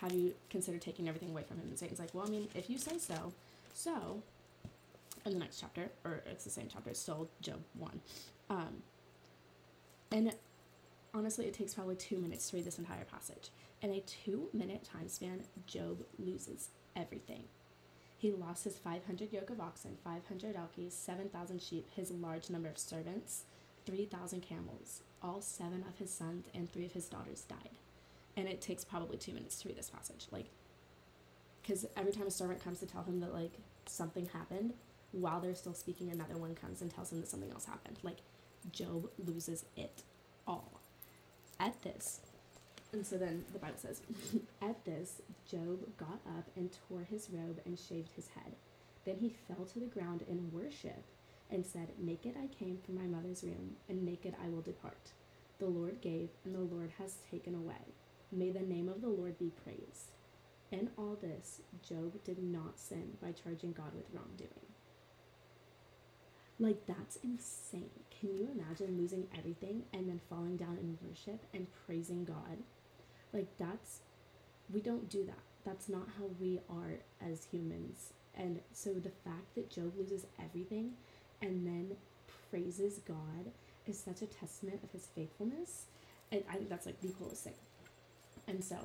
Have 0.00 0.12
you 0.12 0.34
considered 0.48 0.80
taking 0.80 1.06
everything 1.08 1.30
away 1.30 1.42
from 1.42 1.58
him? 1.58 1.68
And 1.68 1.78
Satan's 1.78 2.00
like, 2.00 2.14
well, 2.14 2.26
I 2.26 2.30
mean, 2.30 2.48
if 2.54 2.70
you 2.70 2.78
say 2.78 2.96
so. 2.98 3.32
So, 3.74 4.22
in 5.26 5.32
the 5.32 5.38
next 5.38 5.60
chapter, 5.60 5.90
or 6.04 6.22
it's 6.26 6.44
the 6.44 6.50
same 6.50 6.68
chapter, 6.72 6.90
it's 6.90 7.00
still 7.00 7.28
Job 7.42 7.60
1. 7.78 8.00
Um, 8.48 8.82
and 10.10 10.32
honestly, 11.14 11.46
it 11.46 11.54
takes 11.54 11.74
probably 11.74 11.96
two 11.96 12.18
minutes 12.18 12.50
to 12.50 12.56
read 12.56 12.64
this 12.64 12.78
entire 12.78 13.04
passage. 13.04 13.50
In 13.82 13.90
a 13.90 14.00
two 14.00 14.48
minute 14.52 14.84
time 14.84 15.08
span, 15.08 15.44
Job 15.66 16.04
loses 16.18 16.68
everything. 16.96 17.44
He 18.18 18.32
lost 18.32 18.64
his 18.64 18.76
500 18.76 19.32
yoke 19.32 19.48
of 19.48 19.60
oxen, 19.60 19.96
500 20.04 20.54
donkeys, 20.54 20.92
7,000 20.92 21.62
sheep, 21.62 21.88
his 21.94 22.10
large 22.10 22.50
number 22.50 22.68
of 22.68 22.76
servants, 22.76 23.44
3,000 23.86 24.42
camels. 24.42 25.00
All 25.22 25.40
seven 25.40 25.84
of 25.88 25.96
his 25.98 26.10
sons 26.10 26.46
and 26.54 26.70
three 26.70 26.84
of 26.84 26.92
his 26.92 27.06
daughters 27.06 27.42
died. 27.42 27.78
And 28.36 28.46
it 28.46 28.60
takes 28.60 28.84
probably 28.84 29.16
two 29.16 29.32
minutes 29.32 29.60
to 29.62 29.68
read 29.68 29.78
this 29.78 29.90
passage. 29.90 30.26
Like, 30.30 30.46
because 31.62 31.86
every 31.96 32.12
time 32.12 32.26
a 32.26 32.30
servant 32.30 32.62
comes 32.62 32.80
to 32.80 32.86
tell 32.86 33.02
him 33.02 33.20
that, 33.20 33.32
like, 33.32 33.52
something 33.86 34.26
happened, 34.26 34.74
while 35.12 35.40
they're 35.40 35.54
still 35.54 35.74
speaking, 35.74 36.10
another 36.10 36.36
one 36.36 36.54
comes 36.54 36.82
and 36.82 36.90
tells 36.94 37.12
him 37.12 37.20
that 37.20 37.28
something 37.28 37.50
else 37.50 37.64
happened. 37.64 37.98
Like, 38.02 38.18
Job 38.70 39.08
loses 39.18 39.64
it 39.76 40.02
all. 40.46 40.79
At 41.60 41.80
this, 41.82 42.20
and 42.92 43.06
so 43.06 43.18
then 43.18 43.44
the 43.52 43.58
Bible 43.58 43.78
says, 43.78 44.02
At 44.62 44.84
this, 44.84 45.22
Job 45.48 45.80
got 45.96 46.20
up 46.26 46.48
and 46.56 46.70
tore 46.88 47.04
his 47.08 47.28
robe 47.30 47.60
and 47.64 47.78
shaved 47.78 48.12
his 48.16 48.28
head. 48.28 48.54
Then 49.04 49.18
he 49.20 49.34
fell 49.46 49.64
to 49.66 49.78
the 49.78 49.86
ground 49.86 50.24
in 50.28 50.50
worship 50.52 51.04
and 51.50 51.64
said, 51.64 51.88
Naked 51.98 52.34
I 52.42 52.46
came 52.48 52.78
from 52.78 52.96
my 52.96 53.06
mother's 53.06 53.42
womb, 53.42 53.76
and 53.88 54.04
naked 54.04 54.34
I 54.44 54.48
will 54.48 54.62
depart. 54.62 55.12
The 55.58 55.66
Lord 55.66 56.00
gave, 56.00 56.30
and 56.44 56.54
the 56.54 56.60
Lord 56.60 56.92
has 56.98 57.18
taken 57.30 57.54
away. 57.54 57.94
May 58.32 58.50
the 58.50 58.60
name 58.60 58.88
of 58.88 59.02
the 59.02 59.08
Lord 59.08 59.38
be 59.38 59.52
praised. 59.64 60.12
In 60.72 60.90
all 60.96 61.16
this, 61.20 61.60
Job 61.86 62.22
did 62.24 62.42
not 62.42 62.78
sin 62.78 63.16
by 63.20 63.32
charging 63.32 63.72
God 63.72 63.94
with 63.94 64.06
wrongdoing. 64.14 64.69
Like, 66.60 66.86
that's 66.86 67.16
insane. 67.24 67.88
Can 68.20 68.36
you 68.36 68.48
imagine 68.54 68.98
losing 68.98 69.26
everything 69.36 69.84
and 69.94 70.06
then 70.06 70.20
falling 70.28 70.58
down 70.58 70.76
in 70.78 70.98
worship 71.08 71.40
and 71.54 71.66
praising 71.86 72.24
God? 72.26 72.58
Like, 73.32 73.48
that's, 73.58 74.00
we 74.70 74.82
don't 74.82 75.08
do 75.08 75.24
that. 75.24 75.38
That's 75.64 75.88
not 75.88 76.06
how 76.18 76.26
we 76.38 76.60
are 76.68 76.98
as 77.26 77.46
humans. 77.50 78.12
And 78.34 78.60
so 78.74 78.92
the 78.92 79.10
fact 79.24 79.54
that 79.54 79.70
Job 79.70 79.94
loses 79.96 80.26
everything 80.38 80.92
and 81.40 81.66
then 81.66 81.96
praises 82.50 83.00
God 83.08 83.52
is 83.86 83.98
such 83.98 84.20
a 84.20 84.26
testament 84.26 84.80
of 84.84 84.92
his 84.92 85.08
faithfulness. 85.14 85.84
And 86.30 86.42
I 86.48 86.56
think 86.56 86.68
that's 86.68 86.84
like 86.86 87.00
the 87.00 87.08
coolest 87.08 87.44
thing. 87.44 87.54
And 88.46 88.62
so 88.62 88.76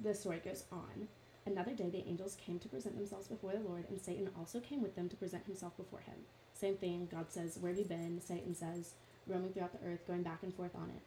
the 0.00 0.12
story 0.12 0.40
goes 0.44 0.64
on. 0.72 1.08
Another 1.44 1.72
day, 1.72 1.90
the 1.90 2.06
angels 2.06 2.36
came 2.44 2.58
to 2.60 2.68
present 2.68 2.96
themselves 2.96 3.26
before 3.26 3.52
the 3.52 3.68
Lord, 3.68 3.84
and 3.88 4.00
Satan 4.00 4.30
also 4.38 4.60
came 4.60 4.80
with 4.80 4.94
them 4.94 5.08
to 5.08 5.16
present 5.16 5.44
himself 5.44 5.76
before 5.76 6.00
him. 6.00 6.14
Same 6.54 6.76
thing, 6.76 7.08
God 7.10 7.26
says, 7.30 7.58
Where 7.60 7.72
have 7.72 7.78
you 7.78 7.84
been? 7.84 8.20
Satan 8.20 8.54
says, 8.54 8.94
Roaming 9.26 9.52
throughout 9.52 9.72
the 9.72 9.86
earth, 9.88 10.06
going 10.06 10.22
back 10.22 10.42
and 10.42 10.54
forth 10.54 10.74
on 10.76 10.90
it. 10.90 11.02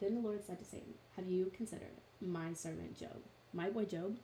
Then 0.00 0.14
the 0.14 0.20
Lord 0.20 0.44
said 0.46 0.58
to 0.58 0.64
Satan, 0.64 0.94
Have 1.16 1.26
you 1.28 1.52
considered 1.54 2.00
my 2.20 2.54
servant 2.54 2.98
Job, 2.98 3.22
my 3.52 3.68
boy 3.68 3.84
Job? 3.84 4.16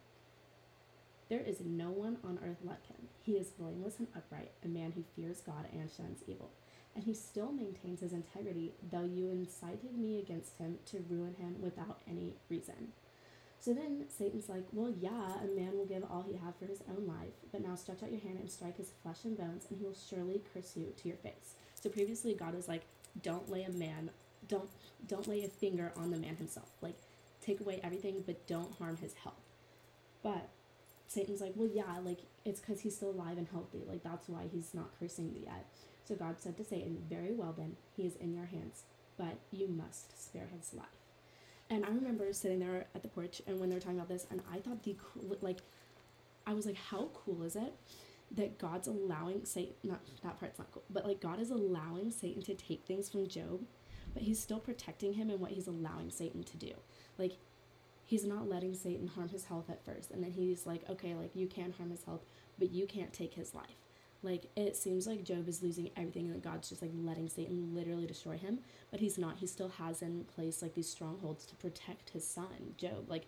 There 1.28 1.40
is 1.40 1.60
no 1.60 1.90
one 1.90 2.16
on 2.24 2.40
earth 2.44 2.58
like 2.64 2.86
him. 2.88 3.08
He 3.22 3.32
is 3.32 3.50
blameless 3.50 3.98
and 3.98 4.08
upright, 4.16 4.50
a 4.64 4.68
man 4.68 4.92
who 4.92 5.04
fears 5.14 5.40
God 5.40 5.66
and 5.72 5.88
shuns 5.88 6.24
evil. 6.26 6.50
And 6.94 7.04
he 7.04 7.14
still 7.14 7.52
maintains 7.52 8.00
his 8.00 8.12
integrity, 8.12 8.72
though 8.90 9.04
you 9.04 9.30
incited 9.30 9.96
me 9.96 10.18
against 10.18 10.56
him 10.58 10.78
to 10.86 11.04
ruin 11.08 11.34
him 11.38 11.62
without 11.62 12.00
any 12.08 12.34
reason. 12.48 12.92
So 13.60 13.74
then 13.74 14.06
Satan's 14.08 14.48
like, 14.48 14.64
Well, 14.72 14.92
yeah, 14.98 15.34
a 15.44 15.46
man 15.54 15.76
will 15.76 15.86
give 15.86 16.02
all 16.04 16.24
he 16.26 16.36
have 16.38 16.56
for 16.56 16.66
his 16.66 16.82
own 16.88 17.06
life, 17.06 17.34
but 17.52 17.62
now 17.62 17.74
stretch 17.74 18.02
out 18.02 18.10
your 18.10 18.20
hand 18.20 18.38
and 18.40 18.50
strike 18.50 18.78
his 18.78 18.92
flesh 19.02 19.24
and 19.24 19.36
bones, 19.36 19.66
and 19.68 19.78
he 19.78 19.84
will 19.84 19.96
surely 20.08 20.42
curse 20.52 20.76
you 20.76 20.92
to 21.02 21.08
your 21.08 21.18
face. 21.18 21.54
So 21.74 21.90
previously 21.90 22.34
God 22.34 22.54
was 22.54 22.68
like, 22.68 22.82
Don't 23.22 23.50
lay 23.50 23.64
a 23.64 23.70
man 23.70 24.10
don't 24.48 24.68
don't 25.06 25.26
lay 25.26 25.44
a 25.44 25.48
finger 25.48 25.92
on 25.96 26.10
the 26.10 26.18
man 26.18 26.36
himself. 26.36 26.68
Like 26.80 26.96
take 27.40 27.60
away 27.60 27.80
everything 27.82 28.22
but 28.26 28.46
don't 28.46 28.74
harm 28.74 28.96
his 28.96 29.14
health. 29.14 29.40
But 30.22 30.48
Satan's 31.06 31.40
like, 31.40 31.52
Well 31.56 31.70
yeah, 31.72 31.98
like 32.04 32.20
it's 32.44 32.60
because 32.60 32.80
he's 32.80 32.96
still 32.96 33.10
alive 33.10 33.38
and 33.38 33.48
healthy. 33.48 33.82
Like 33.86 34.02
that's 34.02 34.28
why 34.28 34.48
he's 34.52 34.74
not 34.74 34.90
cursing 34.98 35.32
you 35.34 35.42
yet. 35.44 35.66
So 36.04 36.14
God 36.14 36.36
said 36.40 36.56
to 36.58 36.64
Satan, 36.64 37.04
Very 37.08 37.32
well 37.32 37.54
then, 37.56 37.76
he 37.96 38.06
is 38.06 38.16
in 38.16 38.34
your 38.34 38.46
hands, 38.46 38.82
but 39.16 39.38
you 39.50 39.68
must 39.68 40.22
spare 40.22 40.48
his 40.56 40.74
life. 40.74 40.99
And 41.70 41.84
I 41.84 41.88
remember 41.88 42.32
sitting 42.32 42.58
there 42.58 42.86
at 42.94 43.02
the 43.02 43.08
porch 43.08 43.40
and 43.46 43.60
when 43.60 43.68
they 43.68 43.76
were 43.76 43.80
talking 43.80 43.96
about 43.96 44.08
this, 44.08 44.26
and 44.30 44.42
I 44.52 44.58
thought 44.58 44.82
the 44.82 44.96
cool, 44.98 45.36
like, 45.40 45.60
I 46.46 46.52
was 46.52 46.66
like, 46.66 46.76
how 46.76 47.10
cool 47.14 47.44
is 47.44 47.54
it 47.54 47.72
that 48.32 48.58
God's 48.58 48.88
allowing 48.88 49.44
Satan, 49.44 49.74
not 49.84 50.00
that 50.22 50.38
part's 50.38 50.58
not 50.58 50.70
cool, 50.72 50.82
but 50.90 51.06
like 51.06 51.20
God 51.20 51.40
is 51.40 51.50
allowing 51.50 52.10
Satan 52.10 52.42
to 52.42 52.54
take 52.54 52.84
things 52.84 53.08
from 53.08 53.28
Job, 53.28 53.62
but 54.12 54.22
he's 54.22 54.40
still 54.40 54.58
protecting 54.58 55.14
him 55.14 55.30
and 55.30 55.40
what 55.40 55.52
he's 55.52 55.68
allowing 55.68 56.10
Satan 56.10 56.42
to 56.44 56.56
do. 56.56 56.72
Like, 57.18 57.34
he's 58.04 58.24
not 58.24 58.48
letting 58.48 58.74
Satan 58.74 59.06
harm 59.06 59.28
his 59.28 59.44
health 59.44 59.70
at 59.70 59.84
first, 59.84 60.10
and 60.10 60.22
then 60.22 60.32
he's 60.32 60.66
like, 60.66 60.88
okay, 60.90 61.14
like, 61.14 61.30
you 61.34 61.46
can 61.46 61.72
harm 61.72 61.90
his 61.90 62.04
health, 62.04 62.22
but 62.58 62.72
you 62.72 62.86
can't 62.86 63.12
take 63.12 63.34
his 63.34 63.54
life. 63.54 63.89
Like 64.22 64.46
it 64.54 64.76
seems 64.76 65.06
like 65.06 65.24
Job 65.24 65.48
is 65.48 65.62
losing 65.62 65.90
everything 65.96 66.30
and 66.30 66.42
God's 66.42 66.68
just 66.68 66.82
like 66.82 66.90
letting 66.94 67.28
Satan 67.28 67.74
literally 67.74 68.06
destroy 68.06 68.36
him, 68.36 68.58
but 68.90 69.00
he's 69.00 69.16
not. 69.16 69.38
He 69.38 69.46
still 69.46 69.70
has 69.78 70.02
in 70.02 70.24
place 70.24 70.60
like 70.60 70.74
these 70.74 70.88
strongholds 70.88 71.46
to 71.46 71.54
protect 71.56 72.10
his 72.10 72.26
son, 72.26 72.74
Job. 72.76 73.08
Like 73.08 73.26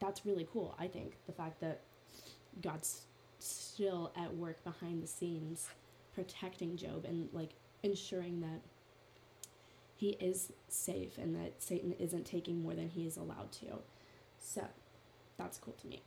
that's 0.00 0.24
really 0.24 0.48
cool, 0.50 0.74
I 0.78 0.86
think. 0.88 1.16
The 1.26 1.32
fact 1.32 1.60
that 1.60 1.80
God's 2.62 3.02
still 3.38 4.12
at 4.16 4.34
work 4.34 4.62
behind 4.64 5.02
the 5.02 5.06
scenes 5.06 5.68
protecting 6.14 6.76
Job 6.76 7.04
and 7.04 7.28
like 7.32 7.50
ensuring 7.82 8.40
that 8.40 8.60
he 9.96 10.10
is 10.20 10.52
safe 10.68 11.18
and 11.18 11.34
that 11.36 11.62
Satan 11.62 11.92
isn't 11.98 12.24
taking 12.24 12.62
more 12.62 12.74
than 12.74 12.88
he 12.88 13.06
is 13.06 13.16
allowed 13.16 13.52
to. 13.52 13.78
So 14.40 14.64
that's 15.36 15.58
cool 15.58 15.74
to 15.80 15.86
me. 15.86 16.02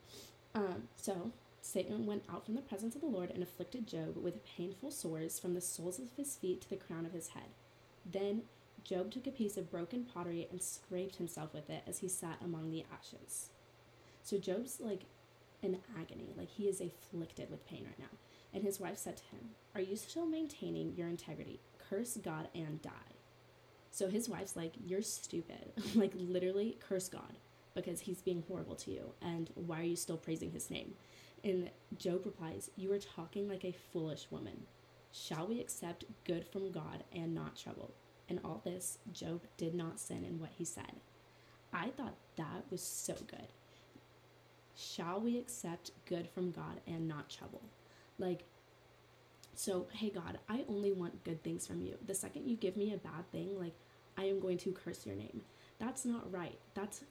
Um, 0.54 0.90
so 0.98 1.32
Satan 1.66 2.06
went 2.06 2.24
out 2.32 2.46
from 2.46 2.54
the 2.54 2.62
presence 2.62 2.94
of 2.94 3.02
the 3.02 3.08
Lord 3.08 3.32
and 3.32 3.42
afflicted 3.42 3.88
Job 3.88 4.18
with 4.18 4.46
painful 4.46 4.92
sores 4.92 5.40
from 5.40 5.56
the 5.56 5.62
soles 5.62 5.98
of 5.98 6.12
his 6.16 6.36
feet 6.36 6.62
to 6.62 6.70
the 6.70 6.76
crown 6.76 7.08
of 7.08 7.12
his 7.12 7.30
head. 7.30 7.50
Then 8.06 8.44
Job 8.84 9.12
took 9.12 9.26
a 9.26 9.32
piece 9.32 9.58
of 9.58 9.72
broken 9.72 10.04
pottery 10.06 10.48
and 10.52 10.62
scraped 10.62 11.16
himself 11.16 11.56
with 11.56 11.72
it 11.72 11.82
as 11.88 12.00
he 12.00 12.08
sat 12.08 12.38
among 12.40 12.70
the 12.70 12.86
ashes. 12.94 13.50
So 14.22 14.38
Job's 14.38 14.80
like 14.80 15.02
in 15.64 15.80
agony, 16.00 16.34
like 16.38 16.52
he 16.52 16.68
is 16.68 16.82
afflicted 16.82 17.50
with 17.50 17.68
pain 17.68 17.84
right 17.84 18.00
now. 18.00 18.16
And 18.54 18.64
his 18.64 18.80
wife 18.80 19.00
said 19.00 19.18
to 19.18 19.24
him, 19.24 19.50
Are 19.74 19.82
you 19.82 19.96
still 19.96 20.28
maintaining 20.28 20.94
your 20.96 21.08
integrity? 21.08 21.60
Curse 21.90 22.18
God 22.18 22.48
and 22.54 22.80
die. 22.84 23.18
So 23.90 24.08
his 24.08 24.30
wife's 24.30 24.56
like, 24.56 24.74
You're 24.86 25.02
stupid. 25.02 25.72
like, 25.96 26.14
literally, 26.16 26.78
curse 26.80 27.10
God 27.10 27.40
because 27.74 28.02
he's 28.02 28.22
being 28.22 28.44
horrible 28.48 28.76
to 28.76 28.92
you. 28.92 29.12
And 29.22 29.50
why 29.56 29.82
are 29.82 29.84
you 29.84 29.98
still 29.98 30.18
praising 30.18 30.52
his 30.52 30.72
name? 30.72 30.94
And 31.46 31.70
Job 31.96 32.26
replies, 32.26 32.72
You 32.76 32.92
are 32.92 33.00
talking 33.00 33.48
like 33.48 33.64
a 33.64 33.76
foolish 33.94 34.28
woman. 34.32 34.64
Shall 35.12 35.48
we 35.48 35.62
accept 35.62 36.04
good 36.26 36.46
from 36.46 36.72
God 36.72 37.04
and 37.14 37.34
not 37.36 37.56
trouble? 37.56 37.94
And 38.28 38.40
all 38.44 38.62
this, 38.66 38.98
Job 39.14 39.42
did 39.56 39.76
not 39.76 40.00
sin 40.00 40.26
in 40.26 40.40
what 40.40 40.50
he 40.58 40.66
said. 40.66 41.00
I 41.72 41.90
thought 41.90 42.16
that 42.38 42.66
was 42.72 42.82
so 42.82 43.14
good. 43.28 43.48
Shall 44.76 45.22
we 45.22 45.38
accept 45.38 45.92
good 46.08 46.28
from 46.28 46.52
God 46.52 46.82
and 46.88 47.08
not 47.08 47.30
trouble? 47.30 47.62
Like, 48.18 48.44
so, 49.54 49.88
hey 49.94 50.10
God, 50.10 50.40
I 50.50 50.66
only 50.68 50.92
want 50.92 51.24
good 51.24 51.44
things 51.44 51.68
from 51.68 51.82
you. 51.82 51.96
The 52.06 52.16
second 52.16 52.50
you 52.50 52.58
give 52.58 52.76
me 52.76 52.92
a 52.92 52.98
bad 52.98 53.32
thing, 53.32 53.58
like, 53.58 53.76
I 54.18 54.24
am 54.26 54.40
going 54.40 54.58
to 54.60 54.72
curse 54.72 55.06
your 55.06 55.16
name. 55.16 55.42
That's 55.80 56.06
not 56.06 56.32
right. 56.32 56.58
That's 56.74 57.04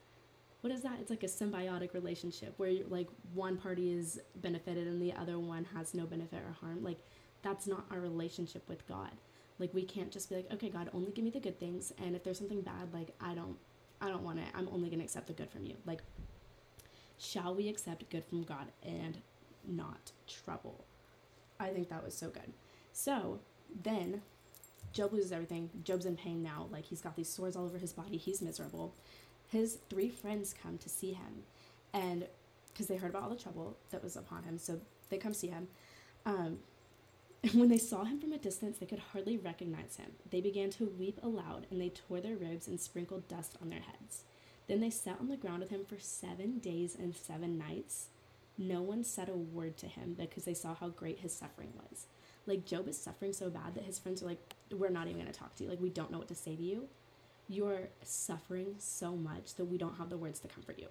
what 0.64 0.73
is 0.73 0.80
that? 0.80 0.97
It's 0.99 1.11
like 1.11 1.23
a 1.23 1.26
symbiotic 1.26 1.92
relationship 1.92 2.54
where 2.56 2.73
like 2.88 3.09
one 3.35 3.59
party 3.59 3.92
is 3.92 4.18
benefited 4.37 4.87
and 4.87 5.00
the 5.00 5.12
other 5.12 5.38
one 5.38 5.66
has 5.75 5.92
no 5.92 6.06
benefit 6.06 6.38
or 6.38 6.56
harm. 6.59 6.83
Like 6.83 6.97
that's 7.42 7.66
not 7.66 7.85
our 7.90 8.00
relationship 8.00 8.66
with 8.66 8.88
God. 8.88 9.11
Like 9.59 9.75
we 9.75 9.83
can't 9.83 10.11
just 10.11 10.30
be 10.30 10.37
like, 10.37 10.50
okay, 10.54 10.71
God, 10.71 10.88
only 10.94 11.11
give 11.11 11.23
me 11.23 11.30
the 11.30 11.38
good 11.38 11.61
things, 11.61 11.92
and 12.02 12.16
if 12.16 12.25
there's 12.25 12.38
something 12.38 12.62
bad, 12.62 12.94
like 12.94 13.14
I 13.21 13.35
don't, 13.35 13.56
I 14.00 14.09
don't 14.09 14.23
want 14.23 14.38
it. 14.38 14.47
I'm 14.54 14.66
only 14.73 14.88
gonna 14.88 15.04
accept 15.04 15.26
the 15.26 15.35
good 15.35 15.50
from 15.50 15.66
you. 15.66 15.76
Like, 15.85 16.00
shall 17.18 17.54
we 17.54 17.68
accept 17.68 18.09
good 18.09 18.25
from 18.25 18.42
God 18.42 18.68
and 18.83 19.18
not 19.68 20.12
trouble? 20.26 20.87
I 21.61 21.68
think 21.68 21.90
that 21.90 22.02
was 22.02 22.16
so 22.16 22.30
good. 22.30 22.54
So 22.94 23.40
then 23.83 24.23
Job 24.94 25.12
loses 25.12 25.30
everything. 25.30 25.68
Job's 25.85 26.06
in 26.06 26.16
pain 26.16 26.42
now. 26.42 26.68
Like 26.73 26.87
he's 26.87 27.02
got 27.02 27.16
these 27.16 27.28
sores 27.28 27.54
all 27.54 27.66
over 27.66 27.76
his 27.76 27.92
body. 27.92 28.16
He's 28.16 28.40
miserable. 28.40 28.94
His 29.54 29.78
three 29.88 30.11
friends 30.11 30.52
come 30.61 30.78
to 30.78 30.88
see 30.88 31.12
him, 31.12 31.44
and 31.92 32.26
because 32.73 32.88
they 32.88 32.96
heard 32.96 33.11
about 33.11 33.23
all 33.23 33.30
the 33.30 33.37
trouble 33.37 33.76
that 33.92 34.02
was 34.02 34.16
upon 34.16 34.42
him, 34.42 34.58
so 34.58 34.80
they 35.11 35.16
come 35.16 35.32
see 35.32 35.46
him. 35.46 35.68
Um, 36.26 36.58
and 37.44 37.54
when 37.54 37.68
they 37.68 37.78
saw 37.78 38.02
him 38.02 38.18
from 38.18 38.32
a 38.32 38.38
distance, 38.38 38.78
they 38.78 38.87
could 38.87 38.99
hardly 39.12 39.37
recognize 39.37 39.96
him. 39.96 40.11
They 40.28 40.40
began 40.40 40.70
to 40.70 40.92
weep 40.99 41.20
aloud, 41.23 41.68
and 41.70 41.80
they 41.80 41.90
tore 41.90 42.20
their 42.20 42.34
robes 42.37 42.66
and 42.66 42.80
sprinkled 42.80 43.28
dust 43.28 43.56
on 43.62 43.70
their 43.70 43.80
heads. 43.80 44.25
Then 44.66 44.80
they 44.80 44.90
sat 44.90 45.20
on 45.20 45.28
the 45.28 45.37
ground 45.37 45.61
with 45.61 45.70
him 45.70 45.84
for 45.84 46.00
seven 46.00 46.58
days 46.58 46.96
and 46.99 47.14
seven 47.14 47.56
nights. 47.56 48.08
No 48.58 48.82
one 48.82 49.04
said 49.04 49.28
a 49.28 49.37
word 49.37 49.76
to 49.78 49.87
him 49.87 50.14
because 50.18 50.44
they 50.44 50.54
saw 50.54 50.75
how 50.75 50.88
great 50.88 51.20
his 51.20 51.32
suffering 51.32 51.75
was. 51.76 52.06
Like, 52.44 52.66
Job 52.66 52.88
is 52.88 53.00
suffering 53.00 53.32
so 53.32 53.50
bad 53.50 53.76
that 53.76 53.84
his 53.84 54.00
friends 54.00 54.20
are 54.20 54.26
like, 54.26 54.54
We're 54.73 54.90
not 54.90 55.06
even 55.06 55.20
going 55.20 55.32
to 55.32 55.38
talk 55.38 55.54
to 55.56 55.64
you. 55.64 55.70
Like, 55.70 55.80
we 55.80 55.90
don't 55.90 56.11
know 56.11 56.18
what 56.18 56.28
to 56.28 56.34
say 56.34 56.56
to 56.56 56.62
you. 56.62 56.88
You're 57.48 57.88
suffering 58.02 58.76
so 58.78 59.16
much 59.16 59.54
that 59.56 59.66
we 59.66 59.78
don't 59.78 59.98
have 59.98 60.10
the 60.10 60.16
words 60.16 60.40
to 60.40 60.48
comfort 60.48 60.78
you. 60.78 60.88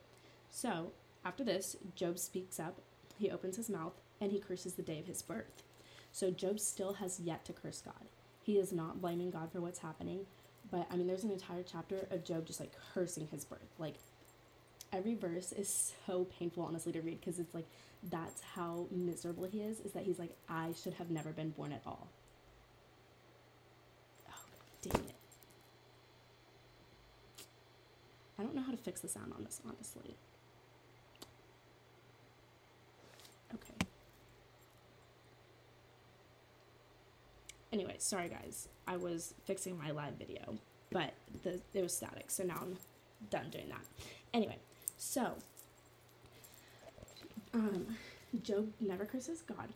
So, 0.52 0.92
after 1.26 1.44
this, 1.44 1.76
Job 1.96 2.20
speaks 2.20 2.60
up, 2.60 2.80
he 3.18 3.32
opens 3.32 3.58
his 3.58 3.70
mouth, 3.70 3.94
and 4.22 4.32
he 4.32 4.40
curses 4.40 4.74
the 4.74 4.84
day 4.84 5.00
of 5.00 5.08
his 5.08 5.22
birth. 5.22 5.64
So, 6.12 6.30
Job 6.30 6.60
still 6.60 6.94
has 6.94 7.20
yet 7.20 7.44
to 7.46 7.54
curse 7.54 7.82
God. 7.84 8.06
He 8.44 8.58
is 8.58 8.72
not 8.72 9.02
blaming 9.02 9.32
God 9.32 9.52
for 9.52 9.62
what's 9.62 9.80
happening, 9.80 10.26
but 10.70 10.86
I 10.92 10.96
mean, 10.96 11.08
there's 11.08 11.24
an 11.24 11.32
entire 11.32 11.64
chapter 11.64 12.08
of 12.12 12.24
Job 12.24 12.46
just 12.46 12.60
like 12.60 12.74
cursing 12.94 13.28
his 13.32 13.46
birth. 13.46 13.60
Like, 13.80 13.96
every 14.92 15.16
verse 15.16 15.52
is 15.52 15.94
so 16.06 16.26
painful, 16.26 16.64
honestly, 16.64 16.92
to 16.92 17.02
read 17.02 17.20
because 17.20 17.40
it's 17.40 17.54
like 17.54 17.66
that's 18.10 18.42
how 18.42 18.86
miserable 18.92 19.46
he 19.46 19.62
is, 19.62 19.80
is 19.80 19.94
that 19.94 20.04
he's 20.04 20.20
like, 20.20 20.36
I 20.50 20.74
should 20.82 20.94
have 20.96 21.10
never 21.10 21.32
been 21.32 21.50
born 21.52 21.72
at 21.72 21.82
all. 21.86 22.08
Oh, 24.30 24.34
dang 24.82 25.02
it. 25.02 25.23
I 28.40 28.44
don't 28.44 28.56
know 28.56 28.62
how 28.62 28.72
to 28.72 28.78
fix 28.78 29.02
the 29.02 29.08
sound 29.08 29.34
on 29.36 29.44
this, 29.44 29.62
honestly. 29.68 30.16
Okay. 33.54 33.88
Anyway, 37.72 37.96
sorry 38.00 38.30
guys. 38.30 38.68
I 38.88 38.98
was 38.98 39.34
fixing 39.46 39.78
my 39.78 39.92
live 39.92 40.14
video, 40.16 40.58
but 40.92 41.14
the 41.44 41.60
it 41.74 41.82
was 41.82 41.96
static, 41.96 42.30
so 42.32 42.44
now 42.44 42.60
I'm 42.62 42.78
done 43.30 43.50
doing 43.52 43.70
that. 43.70 43.86
Anyway, 44.34 44.58
so 44.98 45.36
um, 47.54 47.86
Job 48.42 48.72
never 48.80 49.06
curses 49.06 49.42
God, 49.42 49.70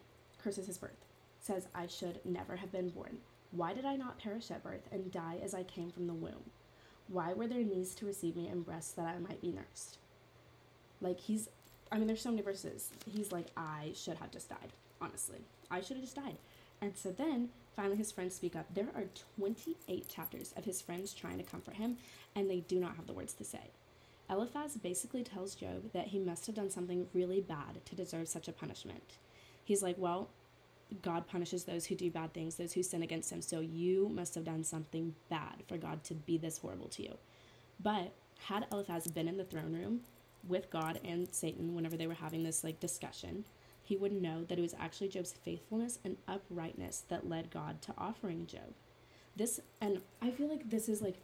curses 0.43 0.67
his 0.67 0.77
birth. 0.77 1.05
Says, 1.41 1.67
I 1.75 1.87
should 1.87 2.19
never 2.25 2.55
have 2.55 2.71
been 2.71 2.89
born. 2.89 3.17
Why 3.51 3.73
did 3.73 3.85
I 3.85 3.95
not 3.95 4.19
perish 4.19 4.51
at 4.51 4.63
birth 4.63 4.87
and 4.91 5.11
die 5.11 5.37
as 5.43 5.53
I 5.53 5.63
came 5.63 5.91
from 5.91 6.07
the 6.07 6.13
womb? 6.13 6.43
Why 7.07 7.33
were 7.33 7.47
there 7.47 7.63
knees 7.63 7.95
to 7.95 8.05
receive 8.05 8.35
me 8.35 8.47
and 8.47 8.65
breasts 8.65 8.93
that 8.93 9.07
I 9.07 9.19
might 9.19 9.41
be 9.41 9.51
nursed? 9.51 9.97
Like, 10.99 11.19
he's, 11.19 11.49
I 11.91 11.97
mean, 11.97 12.07
there's 12.07 12.21
so 12.21 12.31
many 12.31 12.41
verses. 12.41 12.91
He's 13.05 13.31
like, 13.31 13.47
I 13.55 13.91
should 13.95 14.17
have 14.17 14.31
just 14.31 14.49
died, 14.49 14.73
honestly. 15.01 15.39
I 15.71 15.81
should 15.81 15.97
have 15.97 16.05
just 16.05 16.15
died. 16.15 16.37
And 16.81 16.95
so 16.95 17.11
then 17.11 17.49
finally 17.75 17.97
his 17.97 18.11
friends 18.11 18.35
speak 18.35 18.55
up. 18.55 18.65
There 18.73 18.89
are 18.95 19.05
28 19.39 20.09
chapters 20.09 20.53
of 20.57 20.65
his 20.65 20.81
friends 20.81 21.13
trying 21.13 21.37
to 21.37 21.43
comfort 21.43 21.75
him, 21.75 21.97
and 22.35 22.49
they 22.49 22.61
do 22.61 22.79
not 22.79 22.95
have 22.95 23.07
the 23.07 23.13
words 23.13 23.33
to 23.33 23.45
say. 23.45 23.71
Eliphaz 24.29 24.75
basically 24.75 25.23
tells 25.23 25.55
Job 25.55 25.93
that 25.93 26.07
he 26.07 26.19
must 26.19 26.47
have 26.47 26.55
done 26.55 26.69
something 26.69 27.07
really 27.13 27.39
bad 27.39 27.85
to 27.85 27.95
deserve 27.95 28.27
such 28.27 28.47
a 28.47 28.51
punishment. 28.51 29.17
He's 29.63 29.81
like, 29.81 29.95
Well, 29.97 30.29
God 31.01 31.27
punishes 31.27 31.63
those 31.63 31.85
who 31.85 31.95
do 31.95 32.09
bad 32.09 32.33
things, 32.33 32.55
those 32.55 32.73
who 32.73 32.83
sin 32.83 33.03
against 33.03 33.31
him, 33.31 33.41
so 33.41 33.59
you 33.59 34.09
must 34.09 34.35
have 34.35 34.43
done 34.43 34.63
something 34.63 35.15
bad 35.29 35.63
for 35.67 35.77
God 35.77 36.03
to 36.05 36.13
be 36.13 36.37
this 36.37 36.59
horrible 36.59 36.87
to 36.89 37.03
you. 37.03 37.17
But 37.79 38.13
had 38.45 38.65
Eliphaz 38.71 39.07
been 39.07 39.27
in 39.27 39.37
the 39.37 39.43
throne 39.43 39.73
room 39.73 40.01
with 40.47 40.69
God 40.69 40.99
and 41.03 41.27
Satan 41.33 41.75
whenever 41.75 41.97
they 41.97 42.07
were 42.07 42.13
having 42.13 42.43
this 42.43 42.63
like 42.63 42.79
discussion, 42.79 43.45
he 43.83 43.97
would 43.97 44.11
know 44.11 44.43
that 44.43 44.57
it 44.57 44.61
was 44.61 44.75
actually 44.79 45.09
Job's 45.09 45.33
faithfulness 45.33 45.99
and 46.03 46.17
uprightness 46.27 47.03
that 47.09 47.29
led 47.29 47.51
God 47.51 47.81
to 47.83 47.93
offering 47.97 48.45
Job. 48.47 48.73
This 49.35 49.59
and 49.81 50.01
I 50.21 50.31
feel 50.31 50.49
like 50.49 50.69
this 50.69 50.89
is 50.89 51.01
like 51.01 51.15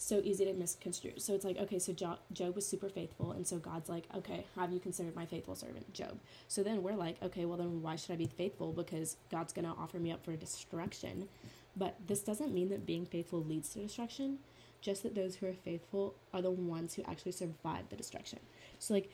so 0.00 0.18
easy 0.24 0.46
to 0.46 0.54
misconstrue. 0.54 1.12
So 1.18 1.34
it's 1.34 1.44
like, 1.44 1.58
okay, 1.58 1.78
so 1.78 1.92
Job, 1.92 2.18
was 2.54 2.66
super 2.66 2.88
faithful, 2.88 3.32
and 3.32 3.46
so 3.46 3.58
God's 3.58 3.90
like, 3.90 4.04
okay, 4.16 4.46
have 4.56 4.72
you 4.72 4.80
considered 4.80 5.14
my 5.14 5.26
faithful 5.26 5.54
servant, 5.54 5.92
Job? 5.92 6.18
So 6.48 6.62
then 6.62 6.82
we're 6.82 6.94
like, 6.94 7.22
okay, 7.22 7.44
well, 7.44 7.58
then 7.58 7.82
why 7.82 7.96
should 7.96 8.12
I 8.12 8.16
be 8.16 8.26
faithful? 8.26 8.72
Because 8.72 9.18
God's 9.30 9.52
going 9.52 9.66
to 9.66 9.78
offer 9.78 9.98
me 9.98 10.10
up 10.10 10.24
for 10.24 10.34
destruction. 10.36 11.28
But 11.76 11.96
this 12.06 12.22
doesn't 12.22 12.54
mean 12.54 12.70
that 12.70 12.86
being 12.86 13.04
faithful 13.04 13.44
leads 13.44 13.68
to 13.74 13.80
destruction, 13.80 14.38
just 14.80 15.02
that 15.02 15.14
those 15.14 15.36
who 15.36 15.46
are 15.46 15.52
faithful 15.52 16.14
are 16.32 16.40
the 16.40 16.50
ones 16.50 16.94
who 16.94 17.02
actually 17.02 17.32
survive 17.32 17.90
the 17.90 17.96
destruction. 17.96 18.38
So, 18.78 18.94
like, 18.94 19.10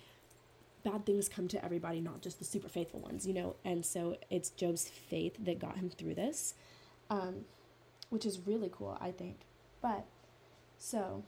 bad 0.84 1.04
things 1.04 1.28
come 1.28 1.48
to 1.48 1.64
everybody, 1.64 2.00
not 2.00 2.22
just 2.22 2.38
the 2.38 2.44
super 2.44 2.68
faithful 2.68 3.00
ones, 3.00 3.26
you 3.26 3.34
know? 3.34 3.56
And 3.64 3.84
so 3.84 4.18
it's 4.30 4.50
Job's 4.50 4.88
faith 4.88 5.34
that 5.40 5.58
got 5.58 5.76
him 5.76 5.90
through 5.90 6.14
this, 6.14 6.54
um, 7.10 7.44
which 8.10 8.24
is 8.24 8.38
really 8.46 8.70
cool, 8.72 8.96
I 9.00 9.10
think. 9.10 9.40
But 9.82 10.06
so, 10.78 11.24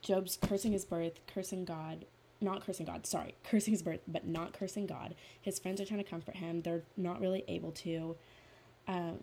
Job's 0.00 0.36
cursing 0.40 0.72
his 0.72 0.84
birth, 0.84 1.20
cursing 1.26 1.64
God, 1.64 2.04
not 2.40 2.64
cursing 2.64 2.86
God, 2.86 3.06
sorry, 3.06 3.34
cursing 3.44 3.72
his 3.72 3.82
birth, 3.82 4.00
but 4.06 4.26
not 4.26 4.52
cursing 4.52 4.86
God. 4.86 5.14
His 5.40 5.58
friends 5.58 5.80
are 5.80 5.84
trying 5.84 6.02
to 6.02 6.08
comfort 6.08 6.36
him. 6.36 6.62
They're 6.62 6.82
not 6.96 7.20
really 7.20 7.44
able 7.48 7.72
to. 7.72 8.16
Um, 8.88 9.20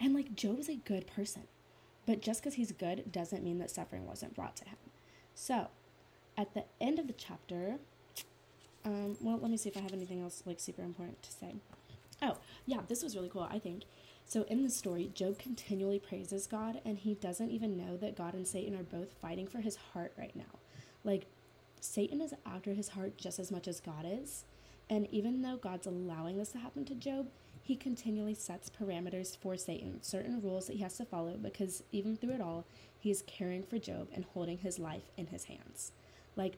and 0.00 0.14
like, 0.14 0.34
Job 0.34 0.58
is 0.58 0.68
a 0.68 0.76
good 0.76 1.06
person. 1.06 1.42
But 2.06 2.22
just 2.22 2.40
because 2.40 2.54
he's 2.54 2.72
good 2.72 3.12
doesn't 3.12 3.44
mean 3.44 3.58
that 3.58 3.70
suffering 3.70 4.06
wasn't 4.06 4.34
brought 4.34 4.56
to 4.56 4.64
him. 4.64 4.76
So, 5.34 5.68
at 6.36 6.54
the 6.54 6.64
end 6.80 6.98
of 6.98 7.06
the 7.06 7.12
chapter, 7.12 7.76
um, 8.84 9.16
well, 9.20 9.38
let 9.38 9.50
me 9.50 9.56
see 9.56 9.68
if 9.68 9.76
I 9.76 9.80
have 9.80 9.92
anything 9.92 10.20
else 10.20 10.42
like 10.46 10.58
super 10.58 10.82
important 10.82 11.22
to 11.22 11.30
say. 11.30 11.54
Oh, 12.22 12.38
yeah, 12.66 12.80
this 12.88 13.02
was 13.02 13.14
really 13.14 13.28
cool, 13.28 13.48
I 13.50 13.58
think. 13.58 13.84
So 14.30 14.44
in 14.44 14.62
the 14.62 14.70
story, 14.70 15.10
Job 15.12 15.40
continually 15.40 15.98
praises 15.98 16.46
God, 16.46 16.80
and 16.84 16.96
he 16.96 17.14
doesn't 17.14 17.50
even 17.50 17.76
know 17.76 17.96
that 17.96 18.16
God 18.16 18.32
and 18.32 18.46
Satan 18.46 18.78
are 18.78 18.84
both 18.84 19.12
fighting 19.20 19.48
for 19.48 19.58
his 19.58 19.74
heart 19.74 20.12
right 20.16 20.36
now. 20.36 20.60
Like, 21.02 21.26
Satan 21.80 22.20
is 22.20 22.32
after 22.46 22.72
his 22.72 22.90
heart 22.90 23.18
just 23.18 23.40
as 23.40 23.50
much 23.50 23.66
as 23.66 23.80
God 23.80 24.06
is. 24.06 24.44
And 24.88 25.08
even 25.10 25.42
though 25.42 25.56
God's 25.56 25.88
allowing 25.88 26.38
this 26.38 26.52
to 26.52 26.58
happen 26.58 26.84
to 26.84 26.94
Job, 26.94 27.26
he 27.60 27.74
continually 27.74 28.34
sets 28.34 28.70
parameters 28.70 29.36
for 29.36 29.56
Satan, 29.56 30.00
certain 30.00 30.40
rules 30.40 30.68
that 30.68 30.76
he 30.76 30.82
has 30.84 30.96
to 30.98 31.04
follow, 31.04 31.36
because 31.36 31.82
even 31.90 32.16
through 32.16 32.34
it 32.34 32.40
all, 32.40 32.64
he 33.00 33.10
is 33.10 33.24
caring 33.26 33.64
for 33.64 33.80
Job 33.80 34.06
and 34.14 34.24
holding 34.26 34.58
his 34.58 34.78
life 34.78 35.10
in 35.16 35.26
his 35.26 35.46
hands. 35.46 35.90
Like, 36.36 36.54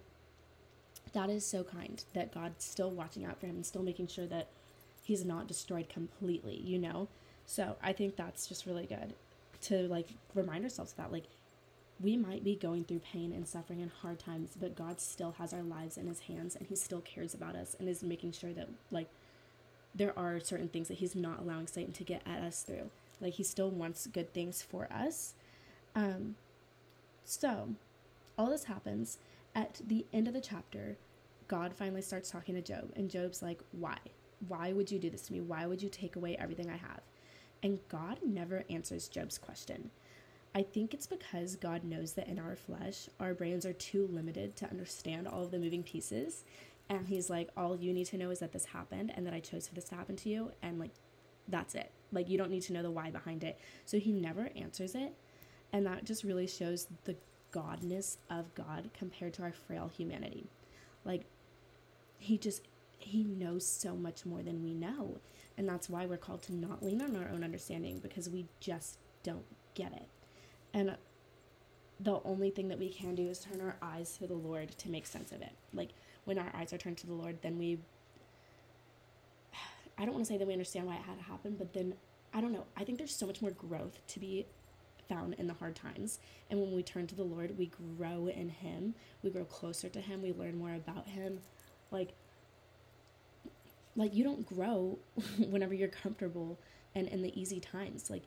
that 1.14 1.30
is 1.30 1.46
so 1.46 1.64
kind 1.64 2.04
that 2.12 2.34
God's 2.34 2.66
still 2.66 2.90
watching 2.90 3.24
out 3.24 3.40
for 3.40 3.46
him 3.46 3.56
and 3.56 3.64
still 3.64 3.82
making 3.82 4.08
sure 4.08 4.26
that 4.26 4.48
he's 5.02 5.24
not 5.24 5.48
destroyed 5.48 5.88
completely, 5.88 6.56
you 6.56 6.78
know? 6.78 7.08
So 7.52 7.76
I 7.82 7.92
think 7.92 8.16
that's 8.16 8.46
just 8.46 8.64
really 8.64 8.86
good 8.86 9.12
to 9.64 9.86
like 9.86 10.08
remind 10.34 10.64
ourselves 10.64 10.94
that 10.94 11.12
like 11.12 11.24
we 12.00 12.16
might 12.16 12.42
be 12.42 12.56
going 12.56 12.84
through 12.84 13.00
pain 13.00 13.30
and 13.30 13.46
suffering 13.46 13.82
and 13.82 13.90
hard 13.90 14.18
times, 14.18 14.56
but 14.58 14.74
God 14.74 15.02
still 15.02 15.32
has 15.32 15.52
our 15.52 15.62
lives 15.62 15.98
in 15.98 16.06
his 16.06 16.20
hands 16.20 16.56
and 16.56 16.66
he 16.66 16.74
still 16.74 17.02
cares 17.02 17.34
about 17.34 17.54
us 17.54 17.76
and 17.78 17.90
is 17.90 18.02
making 18.02 18.32
sure 18.32 18.54
that 18.54 18.70
like 18.90 19.08
there 19.94 20.18
are 20.18 20.40
certain 20.40 20.68
things 20.68 20.88
that 20.88 20.96
he's 20.96 21.14
not 21.14 21.40
allowing 21.40 21.66
Satan 21.66 21.92
to 21.92 22.04
get 22.04 22.22
at 22.24 22.40
us 22.40 22.62
through. 22.62 22.88
Like 23.20 23.34
he 23.34 23.42
still 23.42 23.68
wants 23.68 24.06
good 24.06 24.32
things 24.32 24.62
for 24.62 24.88
us. 24.90 25.34
Um 25.94 26.36
so 27.26 27.74
all 28.38 28.48
this 28.48 28.64
happens 28.64 29.18
at 29.54 29.82
the 29.86 30.06
end 30.10 30.26
of 30.26 30.32
the 30.32 30.40
chapter. 30.40 30.96
God 31.48 31.74
finally 31.74 32.00
starts 32.00 32.30
talking 32.30 32.54
to 32.54 32.62
Job 32.62 32.92
and 32.96 33.10
Job's 33.10 33.42
like, 33.42 33.60
"Why? 33.72 33.98
Why 34.48 34.72
would 34.72 34.90
you 34.90 34.98
do 34.98 35.10
this 35.10 35.26
to 35.26 35.34
me? 35.34 35.42
Why 35.42 35.66
would 35.66 35.82
you 35.82 35.90
take 35.90 36.16
away 36.16 36.34
everything 36.38 36.70
I 36.70 36.78
have?" 36.78 37.02
And 37.62 37.78
God 37.88 38.18
never 38.24 38.64
answers 38.68 39.08
Job's 39.08 39.38
question. 39.38 39.90
I 40.54 40.62
think 40.62 40.92
it's 40.92 41.06
because 41.06 41.56
God 41.56 41.84
knows 41.84 42.12
that 42.12 42.28
in 42.28 42.38
our 42.38 42.56
flesh, 42.56 43.08
our 43.18 43.32
brains 43.32 43.64
are 43.64 43.72
too 43.72 44.08
limited 44.12 44.56
to 44.56 44.68
understand 44.68 45.26
all 45.26 45.42
of 45.42 45.50
the 45.50 45.58
moving 45.58 45.82
pieces. 45.82 46.44
And 46.88 47.06
He's 47.06 47.30
like, 47.30 47.48
all 47.56 47.76
you 47.76 47.92
need 47.94 48.06
to 48.06 48.18
know 48.18 48.30
is 48.30 48.40
that 48.40 48.52
this 48.52 48.66
happened 48.66 49.12
and 49.14 49.26
that 49.26 49.32
I 49.32 49.40
chose 49.40 49.66
for 49.68 49.74
this 49.74 49.84
to 49.86 49.94
happen 49.94 50.16
to 50.16 50.28
you. 50.28 50.50
And 50.62 50.78
like, 50.78 50.90
that's 51.48 51.74
it. 51.74 51.90
Like, 52.12 52.28
you 52.28 52.36
don't 52.36 52.50
need 52.50 52.62
to 52.62 52.72
know 52.72 52.82
the 52.82 52.90
why 52.90 53.10
behind 53.10 53.44
it. 53.44 53.58
So 53.86 53.98
He 53.98 54.12
never 54.12 54.50
answers 54.54 54.94
it. 54.94 55.14
And 55.72 55.86
that 55.86 56.04
just 56.04 56.24
really 56.24 56.46
shows 56.46 56.86
the 57.04 57.16
godness 57.52 58.18
of 58.28 58.54
God 58.54 58.90
compared 58.92 59.32
to 59.34 59.42
our 59.42 59.52
frail 59.52 59.90
humanity. 59.96 60.50
Like, 61.04 61.22
He 62.18 62.36
just, 62.36 62.68
He 62.98 63.24
knows 63.24 63.66
so 63.66 63.94
much 63.94 64.26
more 64.26 64.42
than 64.42 64.62
we 64.62 64.74
know. 64.74 65.18
And 65.58 65.68
that's 65.68 65.88
why 65.88 66.06
we're 66.06 66.16
called 66.16 66.42
to 66.44 66.54
not 66.54 66.82
lean 66.82 67.02
on 67.02 67.16
our 67.16 67.28
own 67.28 67.44
understanding 67.44 67.98
because 67.98 68.28
we 68.28 68.46
just 68.60 68.98
don't 69.22 69.44
get 69.74 69.92
it. 69.92 70.08
And 70.74 70.96
the 72.00 72.20
only 72.24 72.50
thing 72.50 72.68
that 72.68 72.78
we 72.78 72.88
can 72.88 73.14
do 73.14 73.28
is 73.28 73.38
turn 73.38 73.60
our 73.60 73.76
eyes 73.82 74.16
to 74.18 74.26
the 74.26 74.34
Lord 74.34 74.70
to 74.78 74.90
make 74.90 75.06
sense 75.06 75.30
of 75.32 75.42
it. 75.42 75.52
Like 75.72 75.90
when 76.24 76.38
our 76.38 76.50
eyes 76.54 76.72
are 76.72 76.78
turned 76.78 76.98
to 76.98 77.06
the 77.06 77.12
Lord, 77.12 77.38
then 77.42 77.58
we 77.58 77.78
I 79.98 80.04
don't 80.04 80.14
want 80.14 80.26
to 80.26 80.32
say 80.32 80.38
that 80.38 80.46
we 80.46 80.52
understand 80.52 80.86
why 80.86 80.94
it 80.94 81.02
had 81.02 81.18
to 81.18 81.24
happen, 81.24 81.56
but 81.58 81.72
then 81.74 81.94
I 82.34 82.40
don't 82.40 82.52
know. 82.52 82.64
I 82.76 82.84
think 82.84 82.98
there's 82.98 83.14
so 83.14 83.26
much 83.26 83.42
more 83.42 83.50
growth 83.50 84.04
to 84.06 84.20
be 84.20 84.46
found 85.08 85.34
in 85.34 85.46
the 85.46 85.54
hard 85.54 85.76
times. 85.76 86.18
And 86.50 86.60
when 86.60 86.74
we 86.74 86.82
turn 86.82 87.06
to 87.08 87.14
the 87.14 87.22
Lord, 87.22 87.58
we 87.58 87.70
grow 87.98 88.26
in 88.28 88.48
Him. 88.48 88.94
We 89.22 89.30
grow 89.30 89.44
closer 89.44 89.88
to 89.90 90.00
Him. 90.00 90.22
We 90.22 90.32
learn 90.32 90.56
more 90.58 90.74
about 90.74 91.06
Him. 91.08 91.40
Like, 91.90 92.14
like 93.96 94.14
you 94.14 94.24
don't 94.24 94.46
grow 94.46 94.98
whenever 95.38 95.74
you're 95.74 95.88
comfortable 95.88 96.58
and 96.94 97.08
in 97.08 97.22
the 97.22 97.38
easy 97.40 97.60
times. 97.60 98.10
Like, 98.10 98.22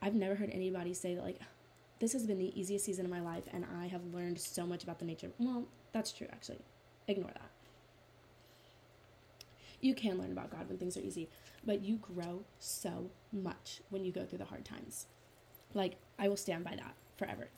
I've 0.00 0.14
never 0.14 0.34
heard 0.34 0.50
anybody 0.50 0.94
say 0.94 1.14
that 1.14 1.24
like 1.24 1.38
this 2.00 2.12
has 2.12 2.26
been 2.26 2.38
the 2.38 2.58
easiest 2.58 2.84
season 2.84 3.04
of 3.04 3.10
my 3.10 3.20
life 3.20 3.44
and 3.52 3.64
I 3.80 3.86
have 3.86 4.02
learned 4.12 4.40
so 4.40 4.66
much 4.66 4.82
about 4.82 4.98
the 4.98 5.04
nature. 5.04 5.30
Well, 5.38 5.64
that's 5.92 6.12
true 6.12 6.26
actually. 6.32 6.60
Ignore 7.06 7.30
that. 7.30 7.50
You 9.80 9.94
can 9.94 10.18
learn 10.18 10.32
about 10.32 10.50
God 10.50 10.68
when 10.68 10.78
things 10.78 10.96
are 10.96 11.00
easy, 11.00 11.28
but 11.64 11.82
you 11.82 11.96
grow 11.96 12.44
so 12.60 13.10
much 13.32 13.80
when 13.90 14.04
you 14.04 14.12
go 14.12 14.24
through 14.24 14.38
the 14.38 14.44
hard 14.44 14.64
times. 14.64 15.06
Like, 15.74 15.96
I 16.18 16.28
will 16.28 16.36
stand 16.36 16.64
by 16.64 16.76
that 16.76 16.94
forever. 17.16 17.48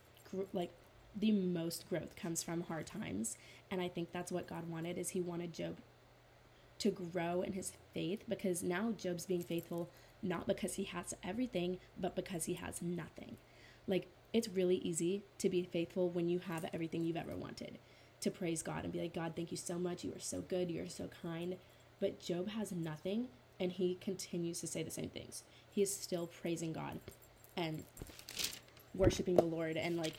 Like, 0.55 0.71
the 1.15 1.33
most 1.33 1.87
growth 1.89 2.17
comes 2.17 2.43
from 2.43 2.63
hard 2.63 2.87
times, 2.87 3.37
and 3.71 3.81
I 3.81 3.89
think 3.89 4.11
that's 4.11 4.33
what 4.33 4.49
God 4.49 4.69
wanted 4.71 4.97
is 4.97 5.11
he 5.11 5.21
wanted 5.21 5.53
Job 5.53 5.77
to 6.85 6.91
grow 6.91 7.41
in 7.41 7.55
his 7.55 7.73
faith 7.95 8.25
because 8.29 8.63
now 8.63 8.93
Job's 8.93 9.25
being 9.25 9.43
faithful 9.43 9.89
not 10.23 10.47
because 10.47 10.75
he 10.75 10.85
has 10.85 11.15
everything, 11.25 11.79
but 11.99 12.15
because 12.15 12.45
he 12.45 12.55
has 12.55 12.83
nothing. 12.83 13.39
Like, 13.89 14.07
it's 14.35 14.49
really 14.49 14.77
easy 14.77 15.23
to 15.39 15.49
be 15.49 15.63
faithful 15.63 16.11
when 16.11 16.29
you 16.29 16.41
have 16.41 16.67
everything 16.75 17.03
you've 17.03 17.17
ever 17.17 17.35
wanted. 17.35 17.79
To 18.21 18.31
praise 18.31 18.63
God 18.63 18.85
and 18.85 18.93
be 18.93 19.01
like, 19.01 19.15
God, 19.15 19.33
thank 19.35 19.51
you 19.51 19.57
so 19.57 19.79
much. 19.79 20.05
You 20.05 20.13
are 20.15 20.21
so 20.21 20.43
good. 20.43 20.71
You 20.71 20.83
are 20.83 20.89
so 20.89 21.09
kind. 21.23 21.57
But 22.01 22.21
Job 22.21 22.49
has 22.49 22.71
nothing, 22.71 23.29
and 23.59 23.73
he 23.73 23.97
continues 24.03 24.61
to 24.61 24.67
say 24.67 24.83
the 24.83 24.91
same 24.91 25.09
things. 25.09 25.43
He 25.71 25.81
is 25.81 25.95
still 25.95 26.27
praising 26.27 26.75
God 26.75 27.01
and 27.57 27.85
worshiping 28.95 29.37
the 29.37 29.45
Lord 29.45 29.79
and 29.79 29.97
like 29.97 30.15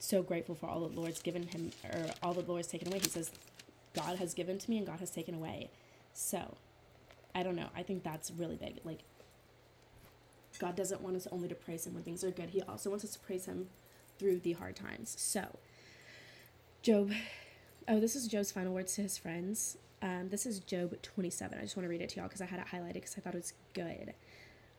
so 0.00 0.22
grateful 0.22 0.56
for 0.56 0.66
all 0.66 0.80
the 0.80 1.00
Lord's 1.00 1.22
given 1.22 1.44
him 1.44 1.70
or 1.84 2.06
all 2.20 2.34
the 2.34 2.42
Lord's 2.42 2.68
taken 2.68 2.88
away. 2.88 2.98
He 2.98 3.08
says, 3.08 3.30
God 3.94 4.16
has 4.18 4.34
given 4.34 4.58
to 4.58 4.70
me 4.70 4.78
and 4.78 4.86
God 4.86 4.98
has 5.00 5.10
taken 5.10 5.34
away. 5.34 5.70
So 6.14 6.56
I 7.34 7.42
don't 7.42 7.56
know. 7.56 7.68
I 7.76 7.82
think 7.82 8.02
that's 8.02 8.30
really 8.30 8.56
big. 8.56 8.80
Like 8.84 9.00
God 10.58 10.76
doesn't 10.76 11.02
want 11.02 11.16
us 11.16 11.26
only 11.30 11.48
to 11.48 11.54
praise 11.54 11.86
him 11.86 11.94
when 11.94 12.04
things 12.04 12.24
are 12.24 12.30
good. 12.30 12.50
He 12.50 12.62
also 12.62 12.88
wants 12.88 13.04
us 13.04 13.12
to 13.12 13.18
praise 13.18 13.44
him 13.44 13.68
through 14.18 14.38
the 14.40 14.52
hard 14.52 14.76
times. 14.76 15.14
So 15.18 15.58
Job 16.82 17.12
oh, 17.88 18.00
this 18.00 18.16
is 18.16 18.28
Job's 18.28 18.52
final 18.52 18.72
words 18.72 18.94
to 18.94 19.02
his 19.02 19.18
friends. 19.18 19.76
Um, 20.00 20.28
this 20.30 20.46
is 20.46 20.60
Job 20.60 21.00
27. 21.02 21.58
I 21.58 21.62
just 21.62 21.76
want 21.76 21.84
to 21.84 21.90
read 21.90 22.00
it 22.00 22.10
to 22.10 22.16
y'all 22.16 22.28
because 22.28 22.40
I 22.40 22.46
had 22.46 22.60
it 22.60 22.66
highlighted 22.66 22.94
because 22.94 23.16
I 23.16 23.20
thought 23.20 23.34
it 23.34 23.38
was 23.38 23.54
good. 23.72 24.14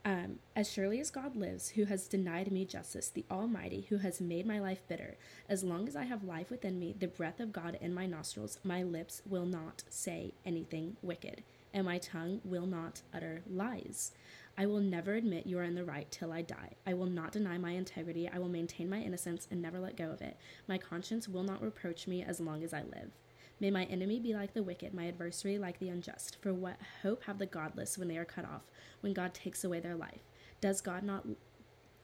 Um, 0.08 0.38
as 0.56 0.72
surely 0.72 1.00
as 1.00 1.10
God 1.10 1.36
lives, 1.36 1.70
who 1.70 1.86
has 1.86 2.08
denied 2.08 2.52
me 2.52 2.64
justice, 2.64 3.10
the 3.10 3.26
Almighty, 3.32 3.88
who 3.90 3.98
has 3.98 4.22
made 4.22 4.46
my 4.46 4.60
life 4.60 4.88
bitter, 4.88 5.18
as 5.50 5.64
long 5.64 5.88
as 5.88 5.96
I 5.96 6.04
have 6.04 6.24
life 6.24 6.52
within 6.52 6.78
me, 6.78 6.94
the 6.98 7.08
breath 7.08 7.40
of 7.40 7.52
God 7.52 7.80
in 7.82 7.92
my 7.92 8.06
nostrils, 8.06 8.60
my 8.64 8.84
lips 8.84 9.24
will 9.28 9.48
not 9.48 9.82
say 9.90 10.36
anything 10.46 10.96
wicked, 11.02 11.42
and 11.74 11.86
my 11.86 11.98
tongue 11.98 12.40
will 12.46 12.68
not 12.68 13.02
utter 13.16 13.42
lies. 13.50 14.12
I 14.56 14.68
will 14.68 14.80
never 14.80 15.16
admit 15.16 15.48
you 15.48 15.58
are 15.58 15.64
in 15.64 15.74
the 15.74 15.84
right 15.84 16.10
till 16.12 16.32
I 16.32 16.44
die. 16.44 16.74
I 16.86 16.94
will 16.94 17.08
not 17.08 17.32
deny 17.32 17.58
my 17.58 17.72
integrity. 17.72 18.30
I 18.32 18.38
will 18.38 18.48
maintain 18.48 18.88
my 18.88 19.00
innocence 19.00 19.48
and 19.50 19.60
never 19.60 19.80
let 19.80 19.98
go 19.98 20.12
of 20.12 20.22
it. 20.22 20.38
My 20.68 20.78
conscience 20.78 21.28
will 21.28 21.44
not 21.44 21.64
reproach 21.64 22.08
me 22.08 22.22
as 22.22 22.40
long 22.40 22.64
as 22.64 22.76
I 22.76 22.84
live. 22.84 23.12
May 23.60 23.72
my 23.72 23.86
enemy 23.86 24.20
be 24.20 24.34
like 24.34 24.54
the 24.54 24.64
wicked, 24.64 24.94
my 24.94 25.08
adversary 25.08 25.58
like 25.58 25.80
the 25.80 25.90
unjust. 25.90 26.38
For 26.42 26.54
what 26.54 26.78
hope 27.04 27.24
have 27.24 27.40
the 27.40 27.46
godless 27.46 27.98
when 27.98 28.08
they 28.08 28.18
are 28.18 28.26
cut 28.26 28.46
off, 28.46 28.64
when 29.02 29.14
God 29.14 29.34
takes 29.34 29.64
away 29.64 29.80
their 29.80 29.96
life? 29.96 30.22
Does 30.62 30.82
God 30.82 31.04
not 31.04 31.26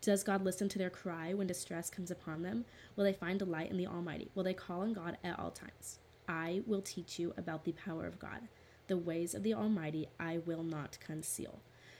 does 0.02 0.24
God 0.24 0.44
listen 0.44 0.68
to 0.70 0.80
their 0.80 0.90
cry 0.90 1.36
when 1.36 1.46
distress 1.46 1.92
comes 1.92 2.10
upon 2.10 2.42
them? 2.42 2.66
Will 2.96 3.04
they 3.04 3.14
find 3.14 3.38
delight 3.38 3.70
in 3.70 3.78
the 3.78 3.86
Almighty? 3.86 4.32
Will 4.34 4.44
they 4.44 4.54
call 4.54 4.82
on 4.82 4.94
God 4.94 5.18
at 5.24 5.38
all 5.38 5.52
times? 5.52 6.00
I 6.28 6.64
will 6.66 6.82
teach 6.82 7.20
you 7.20 7.36
about 7.38 7.66
the 7.66 7.74
power 7.74 8.08
of 8.08 8.18
God. 8.18 8.48
The 8.88 8.98
ways 8.98 9.36
of 9.36 9.44
the 9.44 9.54
Almighty 9.54 10.10
I 10.20 10.40
will 10.40 10.64
not 10.64 10.98
conceal. 11.00 11.60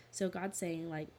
So 0.10 0.30
God's 0.30 0.58
saying 0.58 0.90
like 0.90 1.10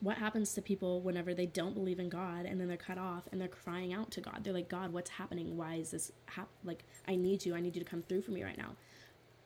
what 0.00 0.16
happens 0.16 0.54
to 0.54 0.62
people 0.62 1.00
whenever 1.00 1.34
they 1.34 1.46
don't 1.46 1.74
believe 1.74 1.98
in 1.98 2.08
God 2.08 2.46
and 2.46 2.60
then 2.60 2.68
they're 2.68 2.76
cut 2.76 2.98
off 2.98 3.28
and 3.30 3.40
they're 3.40 3.48
crying 3.48 3.92
out 3.92 4.10
to 4.12 4.20
God? 4.20 4.40
They're 4.42 4.54
like, 4.54 4.68
God, 4.68 4.92
what's 4.92 5.10
happening? 5.10 5.56
Why 5.56 5.74
is 5.74 5.90
this 5.90 6.12
hap- 6.26 6.48
like 6.64 6.84
I 7.06 7.16
need 7.16 7.44
you. 7.44 7.54
I 7.54 7.60
need 7.60 7.76
you 7.76 7.82
to 7.82 7.88
come 7.90 8.02
through 8.02 8.22
for 8.22 8.30
me 8.30 8.42
right 8.42 8.58
now. 8.58 8.76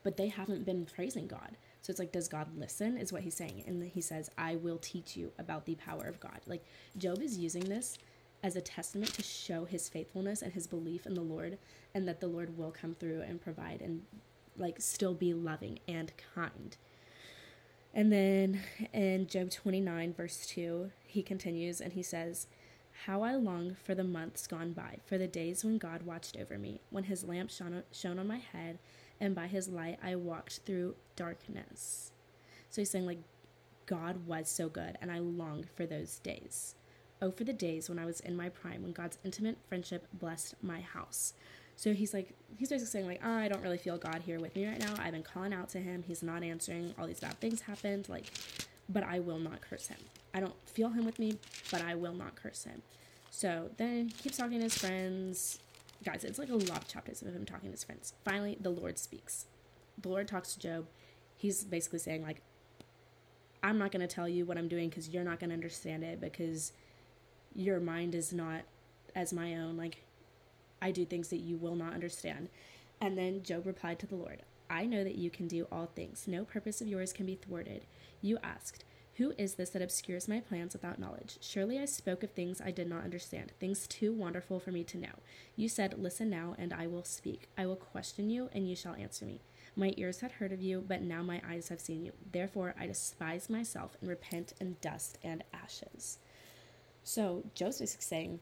But 0.03 0.17
they 0.17 0.29
haven't 0.29 0.65
been 0.67 0.87
praising 0.87 1.27
God. 1.27 1.57
So 1.83 1.91
it's 1.91 1.99
like, 1.99 2.13
does 2.13 2.29
God 2.29 2.49
listen? 2.57 2.97
Is 2.97 3.13
what 3.13 3.23
he's 3.23 3.35
saying. 3.35 3.65
And 3.67 3.83
he 3.83 4.01
says, 4.01 4.31
I 4.39 4.57
will 4.57 4.79
teach 4.79 5.17
you 5.17 5.33
about 5.39 5.67
the 5.67 5.75
power 5.75 6.05
of 6.05 6.21
God. 6.21 6.41
Like 6.47 6.65
Job 6.97 7.21
is 7.21 7.39
using 7.39 7.65
this 7.65 7.99
as 8.43 8.57
a 8.57 8.61
testament 8.61 9.15
to 9.15 9.23
show 9.23 9.65
his 9.65 9.89
faithfulness 9.89 10.43
and 10.43 10.53
his 10.53 10.67
belief 10.67 11.07
in 11.07 11.15
the 11.15 11.23
Lord 11.23 11.59
and 11.95 12.07
that 12.07 12.21
the 12.21 12.27
Lord 12.27 12.59
will 12.59 12.71
come 12.71 12.95
through 12.95 13.23
and 13.23 13.41
provide 13.41 13.81
and 13.81 14.03
like 14.57 14.81
still 14.81 15.15
be 15.15 15.33
loving 15.35 15.79
and 15.89 16.13
kind. 16.35 16.77
And 17.95 18.13
then 18.13 18.61
in 18.93 19.29
Job 19.29 19.51
29, 19.51 20.15
verse 20.15 20.45
2, 20.47 20.91
he 21.07 21.23
continues 21.23 21.81
and 21.81 21.93
he 21.93 22.03
says, 22.03 22.49
How 23.07 23.23
I 23.23 23.37
long 23.37 23.77
for 23.85 23.95
the 23.95 24.03
months 24.03 24.49
gone 24.49 24.73
by, 24.73 24.99
for 25.07 25.17
the 25.17 25.29
days 25.29 25.65
when 25.65 25.79
God 25.79 26.03
watched 26.03 26.37
over 26.37 26.59
me, 26.59 26.81
when 26.91 27.05
his 27.05 27.23
lamp 27.23 27.51
shone, 27.51 27.85
shone 27.93 28.19
on 28.19 28.27
my 28.27 28.39
head, 28.39 28.81
and 29.21 29.33
by 29.33 29.47
his 29.47 29.69
light 29.69 30.01
I 30.03 30.17
walked 30.17 30.61
through 30.67 30.97
darkness. 31.15 32.11
So 32.69 32.81
he's 32.81 32.91
saying, 32.91 33.07
like, 33.07 33.21
God 33.87 34.27
was 34.27 34.49
so 34.49 34.69
good, 34.69 34.99
and 35.01 35.13
I 35.13 35.21
longed 35.21 35.69
for 35.77 35.87
those 35.87 36.19
days. 36.19 36.75
Oh, 37.23 37.31
for 37.31 37.45
the 37.45 37.53
days 37.53 37.89
when 37.89 38.01
I 38.01 38.07
was 38.07 38.19
in 38.21 38.37
my 38.37 38.49
prime, 38.49 38.83
when 38.83 38.93
God's 38.93 39.19
intimate 39.25 39.59
friendship 39.69 40.09
blessed 40.13 40.57
my 40.63 40.81
house. 40.81 41.35
So 41.77 41.93
he's 41.93 42.15
like, 42.15 42.35
he's 42.57 42.69
basically 42.69 42.91
saying, 42.91 43.07
like, 43.07 43.21
oh, 43.25 43.33
I 43.33 43.49
don't 43.49 43.63
really 43.63 43.79
feel 43.79 43.99
God 43.99 44.23
here 44.25 44.39
with 44.39 44.55
me 44.55 44.67
right 44.67 44.79
now. 44.79 44.95
I've 44.99 45.13
been 45.13 45.23
calling 45.23 45.53
out 45.53 45.69
to 45.71 45.79
him. 45.79 46.05
He's 46.07 46.23
not 46.23 46.43
answering. 46.43 46.95
All 46.99 47.07
these 47.07 47.21
bad 47.21 47.39
things 47.41 47.63
happened. 47.63 48.09
Like, 48.09 48.27
but 48.89 49.03
I 49.03 49.19
will 49.19 49.39
not 49.39 49.61
curse 49.61 49.89
him. 49.89 49.99
I 50.33 50.41
don't 50.41 50.55
feel 50.69 50.91
him 50.91 51.05
with 51.05 51.19
me, 51.19 51.39
but 51.71 51.83
I 51.83 51.95
will 51.95 52.15
not 52.15 52.37
curse 52.37 52.65
him. 52.65 52.83
So 53.31 53.71
then 53.77 54.09
he 54.09 54.15
keeps 54.15 54.37
talking 54.37 54.59
to 54.59 54.65
his 54.65 54.79
friends. 54.79 55.59
Guys, 56.05 56.23
it's 56.25 56.39
like 56.39 56.51
a 56.51 56.55
lot 56.55 56.83
of 56.83 56.89
chapters 56.89 57.23
of 57.23 57.35
him 57.35 57.45
talking 57.45 57.69
to 57.69 57.73
his 57.73 57.85
friends. 57.85 58.15
Finally, 58.25 58.59
the 58.61 58.71
Lord 58.71 58.99
speaks. 58.99 59.47
The 60.01 60.09
Lord 60.09 60.29
talks 60.29 60.55
to 60.55 60.61
Job. 60.61 60.87
He's 61.37 61.65
basically 61.65 61.99
saying, 61.99 62.23
like, 62.23 62.43
I'm 63.63 63.79
not 63.79 63.91
going 63.91 64.07
to 64.07 64.13
tell 64.15 64.29
you 64.29 64.45
what 64.45 64.59
I'm 64.59 64.69
doing 64.69 64.89
because 64.89 65.09
you're 65.09 65.25
not 65.25 65.41
going 65.41 65.51
to 65.51 65.55
understand 65.55 66.05
it 66.05 66.21
because 66.21 66.73
your 67.55 67.81
mind 67.81 68.15
is 68.15 68.33
not 68.33 68.63
as 69.15 69.33
my 69.33 69.57
own. 69.57 69.77
Like, 69.77 70.04
I 70.81 70.91
do 70.91 71.05
things 71.05 71.29
that 71.29 71.41
you 71.41 71.57
will 71.57 71.77
not 71.77 71.95
understand. 71.95 72.49
And 73.01 73.19
then 73.19 73.43
Job 73.43 73.67
replied 73.67 73.99
to 74.01 74.07
the 74.07 74.17
Lord, 74.17 74.43
I 74.71 74.87
know 74.87 75.05
that 75.05 75.17
you 75.17 75.31
can 75.31 75.47
do 75.47 75.67
all 75.71 75.87
things. 75.87 76.27
No 76.27 76.45
purpose 76.45 76.81
of 76.81 76.87
yours 76.87 77.13
can 77.13 77.27
be 77.27 77.35
thwarted. 77.35 77.87
You 78.21 78.39
asked, 78.43 78.85
Who 79.17 79.33
is 79.37 79.55
this 79.55 79.71
that 79.71 79.83
obscures 79.83 80.27
my 80.27 80.41
plans 80.41 80.73
without 80.73 80.99
knowledge? 80.99 81.39
Surely 81.41 81.79
I 81.79 81.85
spoke 81.85 82.23
of 82.23 82.31
things 82.31 82.61
I 82.61 82.71
did 82.71 82.89
not 82.89 83.05
understand, 83.05 83.53
things 83.61 83.87
too 83.87 84.13
wonderful 84.13 84.59
for 84.59 84.73
me 84.73 84.83
to 84.85 84.99
know. 84.99 85.21
You 85.57 85.69
said, 85.69 85.99
Listen 85.99 86.31
now, 86.31 86.55
and 86.59 86.73
I 86.73 86.87
will 86.87 87.05
speak. 87.05 87.49
I 87.59 87.67
will 87.67 87.77
question 87.77 88.31
you, 88.31 88.49
and 88.53 88.69
you 88.69 88.75
shall 88.75 88.95
answer 88.95 89.25
me. 89.25 89.41
My 89.77 89.93
ears 89.97 90.21
had 90.21 90.33
heard 90.33 90.53
of 90.53 90.63
you, 90.63 90.83
but 90.87 91.03
now 91.03 91.23
my 91.23 91.43
eyes 91.47 91.69
have 91.69 91.81
seen 91.81 92.05
you. 92.05 92.13
Therefore 92.33 92.75
I 92.79 92.87
despise 92.87 93.51
myself 93.51 93.97
and 94.01 94.09
repent 94.09 94.55
in 94.61 94.77
dust 94.81 95.19
and 95.23 95.43
ashes. 95.53 96.19
So 97.03 97.45
Joseph 97.55 97.91
is 97.91 97.97
saying, 98.01 98.41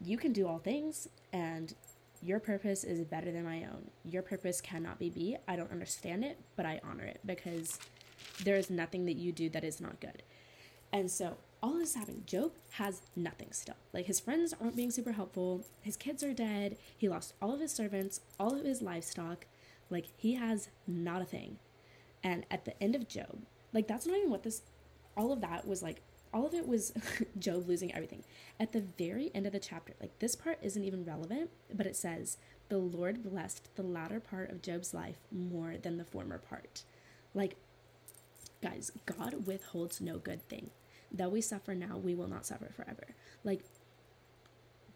you 0.00 0.16
can 0.16 0.32
do 0.32 0.46
all 0.46 0.58
things 0.58 1.08
and 1.32 1.74
your 2.22 2.40
purpose 2.40 2.84
is 2.84 3.04
better 3.04 3.30
than 3.30 3.44
my 3.44 3.62
own. 3.64 3.90
Your 4.04 4.22
purpose 4.22 4.60
cannot 4.60 4.98
be 4.98 5.10
me. 5.10 5.36
I 5.46 5.56
don't 5.56 5.70
understand 5.70 6.24
it, 6.24 6.38
but 6.56 6.66
I 6.66 6.80
honor 6.88 7.04
it 7.04 7.20
because 7.24 7.78
there 8.42 8.56
is 8.56 8.70
nothing 8.70 9.06
that 9.06 9.16
you 9.16 9.32
do 9.32 9.48
that 9.50 9.64
is 9.64 9.80
not 9.80 10.00
good. 10.00 10.22
And 10.92 11.10
so 11.10 11.36
all 11.62 11.74
this 11.74 11.90
is 11.90 11.94
happening. 11.96 12.22
Job 12.26 12.52
has 12.70 13.02
nothing 13.14 13.48
still. 13.52 13.76
Like 13.92 14.06
his 14.06 14.20
friends 14.20 14.54
aren't 14.60 14.76
being 14.76 14.90
super 14.90 15.12
helpful. 15.12 15.64
His 15.82 15.96
kids 15.96 16.22
are 16.22 16.32
dead. 16.32 16.76
He 16.96 17.08
lost 17.08 17.34
all 17.40 17.54
of 17.54 17.60
his 17.60 17.72
servants, 17.72 18.20
all 18.38 18.54
of 18.58 18.64
his 18.64 18.82
livestock. 18.82 19.46
Like 19.90 20.06
he 20.16 20.34
has 20.34 20.68
not 20.86 21.22
a 21.22 21.26
thing. 21.26 21.58
And 22.22 22.44
at 22.50 22.64
the 22.64 22.80
end 22.82 22.94
of 22.94 23.08
Job, 23.08 23.38
like 23.72 23.86
that's 23.86 24.06
not 24.06 24.16
even 24.16 24.30
what 24.30 24.42
this 24.42 24.62
all 25.16 25.32
of 25.32 25.40
that 25.40 25.66
was 25.66 25.82
like 25.82 26.02
all 26.36 26.46
of 26.46 26.52
it 26.52 26.68
was 26.68 26.92
Job 27.38 27.66
losing 27.66 27.94
everything. 27.94 28.22
At 28.60 28.72
the 28.72 28.82
very 28.82 29.30
end 29.34 29.46
of 29.46 29.52
the 29.52 29.58
chapter, 29.58 29.94
like 30.00 30.18
this 30.18 30.36
part 30.36 30.58
isn't 30.60 30.84
even 30.84 31.04
relevant, 31.04 31.48
but 31.72 31.86
it 31.86 31.96
says, 31.96 32.36
The 32.68 32.76
Lord 32.76 33.22
blessed 33.22 33.74
the 33.74 33.82
latter 33.82 34.20
part 34.20 34.50
of 34.50 34.60
Job's 34.60 34.92
life 34.92 35.16
more 35.32 35.76
than 35.80 35.96
the 35.96 36.04
former 36.04 36.36
part. 36.36 36.82
Like, 37.34 37.56
guys, 38.62 38.92
God 39.06 39.46
withholds 39.46 40.00
no 40.00 40.18
good 40.18 40.46
thing. 40.46 40.70
Though 41.10 41.30
we 41.30 41.40
suffer 41.40 41.74
now, 41.74 41.96
we 41.96 42.14
will 42.14 42.28
not 42.28 42.44
suffer 42.44 42.70
forever. 42.76 43.14
Like, 43.42 43.64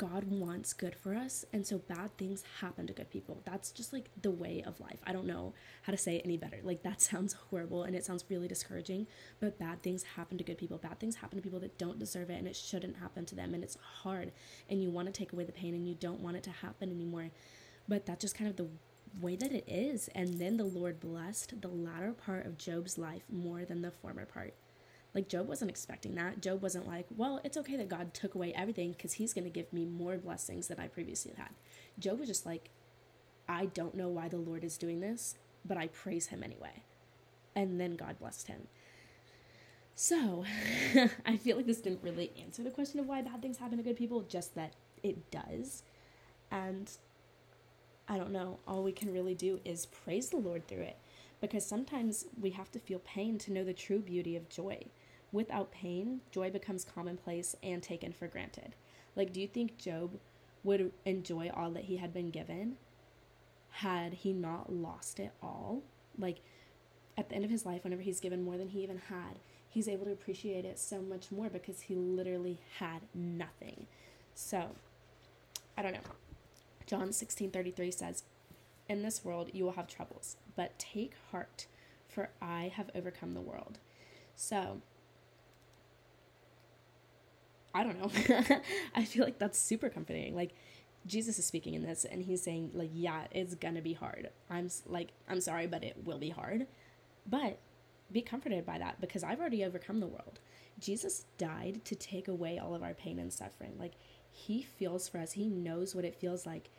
God 0.00 0.24
wants 0.30 0.72
good 0.72 0.94
for 0.94 1.14
us, 1.14 1.44
and 1.52 1.66
so 1.66 1.76
bad 1.76 2.16
things 2.16 2.42
happen 2.62 2.86
to 2.86 2.94
good 2.94 3.10
people. 3.10 3.42
That's 3.44 3.70
just 3.70 3.92
like 3.92 4.08
the 4.22 4.30
way 4.30 4.64
of 4.66 4.80
life. 4.80 4.96
I 5.06 5.12
don't 5.12 5.26
know 5.26 5.52
how 5.82 5.90
to 5.90 5.98
say 5.98 6.16
it 6.16 6.22
any 6.24 6.38
better. 6.38 6.56
Like, 6.62 6.82
that 6.84 7.02
sounds 7.10 7.34
horrible 7.34 7.82
and 7.82 7.94
it 7.94 8.06
sounds 8.06 8.24
really 8.30 8.48
discouraging, 8.48 9.06
but 9.40 9.58
bad 9.58 9.82
things 9.82 10.02
happen 10.16 10.38
to 10.38 10.44
good 10.44 10.56
people. 10.56 10.78
Bad 10.78 10.98
things 10.98 11.16
happen 11.16 11.36
to 11.36 11.42
people 11.42 11.60
that 11.60 11.76
don't 11.76 11.98
deserve 11.98 12.30
it, 12.30 12.38
and 12.38 12.48
it 12.48 12.56
shouldn't 12.56 12.96
happen 12.96 13.26
to 13.26 13.34
them, 13.34 13.52
and 13.52 13.62
it's 13.62 13.76
hard, 14.02 14.32
and 14.70 14.82
you 14.82 14.88
want 14.88 15.06
to 15.06 15.12
take 15.12 15.34
away 15.34 15.44
the 15.44 15.52
pain, 15.52 15.74
and 15.74 15.86
you 15.86 15.94
don't 15.94 16.20
want 16.20 16.38
it 16.38 16.44
to 16.44 16.50
happen 16.50 16.88
anymore. 16.90 17.28
But 17.86 18.06
that's 18.06 18.22
just 18.22 18.38
kind 18.38 18.48
of 18.48 18.56
the 18.56 18.68
way 19.20 19.36
that 19.36 19.52
it 19.52 19.64
is. 19.68 20.08
And 20.14 20.40
then 20.40 20.56
the 20.56 20.64
Lord 20.64 20.98
blessed 20.98 21.60
the 21.60 21.68
latter 21.68 22.12
part 22.14 22.46
of 22.46 22.56
Job's 22.56 22.96
life 22.96 23.24
more 23.30 23.66
than 23.66 23.82
the 23.82 23.90
former 23.90 24.24
part. 24.24 24.54
Like 25.14 25.29
Job 25.29 25.49
wasn't 25.49 25.70
expecting 25.70 26.14
that. 26.14 26.40
Job 26.40 26.62
wasn't 26.62 26.87
like, 26.87 27.07
well, 27.16 27.40
it's 27.44 27.57
okay 27.57 27.77
that 27.77 27.88
God 27.88 28.14
took 28.14 28.35
away 28.35 28.53
everything 28.55 28.92
because 28.92 29.14
he's 29.14 29.35
going 29.35 29.44
to 29.44 29.51
give 29.51 29.73
me 29.73 29.85
more 29.85 30.16
blessings 30.16 30.68
than 30.68 30.79
I 30.79 30.87
previously 30.88 31.33
had. 31.37 31.51
Job 31.99 32.20
was 32.20 32.29
just 32.29 32.46
like, 32.46 32.70
I 33.49 33.66
don't 33.66 33.96
know 33.96 34.09
why 34.09 34.29
the 34.29 34.37
Lord 34.37 34.62
is 34.62 34.79
doing 34.79 35.01
this, 35.01 35.37
but 35.64 35.77
I 35.77 35.88
praise 35.88 36.29
him 36.29 36.42
anyway. 36.42 36.85
And 37.57 37.81
then 37.81 37.96
God 37.96 38.18
blessed 38.20 38.46
him. 38.46 38.68
So, 39.96 40.44
I 41.27 41.37
feel 41.37 41.57
like 41.57 41.66
this 41.66 41.81
didn't 41.81 42.03
really 42.03 42.31
answer 42.40 42.62
the 42.62 42.70
question 42.70 43.01
of 43.01 43.07
why 43.07 43.20
bad 43.23 43.42
things 43.42 43.59
happen 43.59 43.77
to 43.79 43.85
good 43.85 43.96
people, 43.96 44.23
just 44.23 44.55
that 44.55 44.75
it 45.03 45.31
does. 45.31 45.83
And 46.51 46.90
I 48.09 48.16
don't 48.16 48.31
know, 48.31 48.61
all 48.66 48.83
we 48.83 48.92
can 48.92 49.12
really 49.12 49.35
do 49.35 49.61
is 49.64 49.87
praise 49.87 50.31
the 50.31 50.37
Lord 50.37 50.68
through 50.68 50.83
it 50.83 50.96
because 51.40 51.66
sometimes 51.66 52.27
we 52.40 52.51
have 52.51 52.70
to 52.73 52.79
feel 52.79 52.99
pain 53.01 53.38
to 53.38 53.53
know 53.53 53.64
the 53.64 53.73
true 53.73 54.01
beauty 54.01 54.37
of 54.37 54.49
joy. 54.49 54.85
Without 55.33 55.71
pain, 55.71 56.21
joy 56.31 56.51
becomes 56.51 56.85
commonplace 56.85 57.55
and 57.62 57.83
taken 57.83 58.12
for 58.12 58.27
granted. 58.27 58.75
Like, 59.14 59.33
do 59.33 59.40
you 59.40 59.47
think 59.47 59.79
Job 59.79 60.19
would 60.62 60.93
enjoy 61.05 61.51
all 61.55 61.71
that 61.71 61.85
he 61.85 61.97
had 61.99 62.12
been 62.12 62.31
given 62.31 62.77
had 63.71 64.14
he 64.14 64.33
not 64.33 64.73
lost 64.73 65.21
it 65.21 65.33
all? 65.43 65.83
Like, 66.19 66.40
at 67.16 67.29
the 67.29 67.35
end 67.35 67.45
of 67.45 67.51
his 67.51 67.66
life, 67.66 67.85
whenever 67.85 68.03
he's 68.03 68.21
given 68.21 68.43
more 68.43 68.57
than 68.57 68.69
he 68.69 68.83
even 68.83 68.99
had, 69.09 69.38
he's 69.69 69.88
able 69.88 70.07
to 70.07 70.12
appreciate 70.12 70.64
it 70.64 70.79
so 70.79 71.01
much 71.01 71.31
more 71.31 71.49
because 71.49 71.83
he 71.83 71.95
literally 71.95 72.61
had 72.79 73.03
nothing. 73.14 73.87
So, 74.35 74.71
I 75.77 75.83
don't 75.83 75.93
know. 75.93 76.01
John 76.87 77.12
16:33 77.12 77.90
says, 77.93 78.25
"In 78.88 79.03
this 79.03 79.25
world 79.25 79.51
you 79.53 79.64
will 79.64 79.73
have 79.73 79.87
troubles, 79.87 80.37
but 80.57 80.79
take 80.79 81.14
heart, 81.31 81.66
for 82.09 82.31
I 82.40 82.69
have 82.69 82.90
overcome 82.95 83.35
the 83.35 83.40
world." 83.40 83.79
So, 84.35 84.81
I 87.74 87.85
don't 87.85 88.00
know. 88.00 88.56
I 88.94 89.04
feel 89.04 89.24
like 89.24 89.38
that's 89.38 89.59
super 89.59 89.88
comforting. 89.88 90.35
Like 90.35 90.50
Jesus 91.06 91.38
is 91.38 91.46
speaking 91.46 91.74
in 91.74 91.83
this 91.83 92.04
and 92.04 92.22
he's 92.22 92.42
saying 92.42 92.70
like 92.74 92.90
yeah, 92.92 93.24
it's 93.30 93.54
going 93.54 93.74
to 93.74 93.80
be 93.80 93.92
hard. 93.92 94.30
I'm 94.48 94.68
like 94.87 95.12
I'm 95.28 95.40
sorry 95.40 95.66
but 95.66 95.85
it 95.85 95.96
will 96.04 96.18
be 96.18 96.30
hard. 96.30 96.66
But 97.26 97.59
be 98.12 98.22
comforted 98.22 98.66
by 98.66 98.78
that 98.78 99.00
because 99.00 99.22
I've 99.22 99.40
already 99.40 99.64
overcome 99.64 100.00
the 100.00 100.06
world. 100.06 100.40
Jesus 100.78 101.26
died 101.38 101.83
to 101.85 101.94
take 101.94 102.28
away 102.28 102.59
all 102.59 102.74
of 102.74 102.83
our 102.83 102.94
pain 102.94 103.18
and 103.18 103.33
suffering. 103.33 103.74
Like 103.78 103.92
he 104.30 104.62
feels 104.62 105.09
for 105.09 105.18
us. 105.18 105.33
He 105.33 105.46
knows 105.48 105.94
what 105.94 106.04
it 106.04 106.14
feels 106.20 106.46
like 106.46 106.70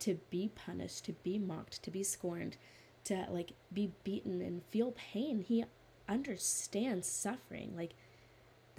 to 0.00 0.18
be 0.30 0.50
punished, 0.54 1.04
to 1.04 1.12
be 1.12 1.38
mocked, 1.38 1.82
to 1.82 1.90
be 1.90 2.02
scorned, 2.02 2.56
to 3.04 3.26
like 3.30 3.52
be 3.72 3.92
beaten 4.04 4.40
and 4.40 4.62
feel 4.70 4.92
pain. 4.92 5.44
He 5.46 5.64
understands 6.08 7.08
suffering. 7.08 7.74
Like 7.76 7.94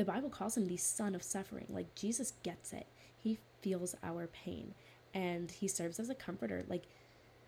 the 0.02 0.12
Bible 0.12 0.30
calls 0.32 0.58
him 0.58 0.66
the 0.66 0.78
son 0.78 1.14
of 1.14 1.22
suffering. 1.22 1.68
Like 1.70 1.94
Jesus 1.94 2.34
gets 2.42 2.74
it. 2.74 2.88
He 3.16 3.38
feels 3.62 3.96
our 4.02 4.26
pain 4.26 4.74
and 5.14 5.52
he 5.52 5.68
serves 5.68 6.00
as 6.00 6.10
a 6.10 6.16
comforter. 6.16 6.64
Like 6.68 6.86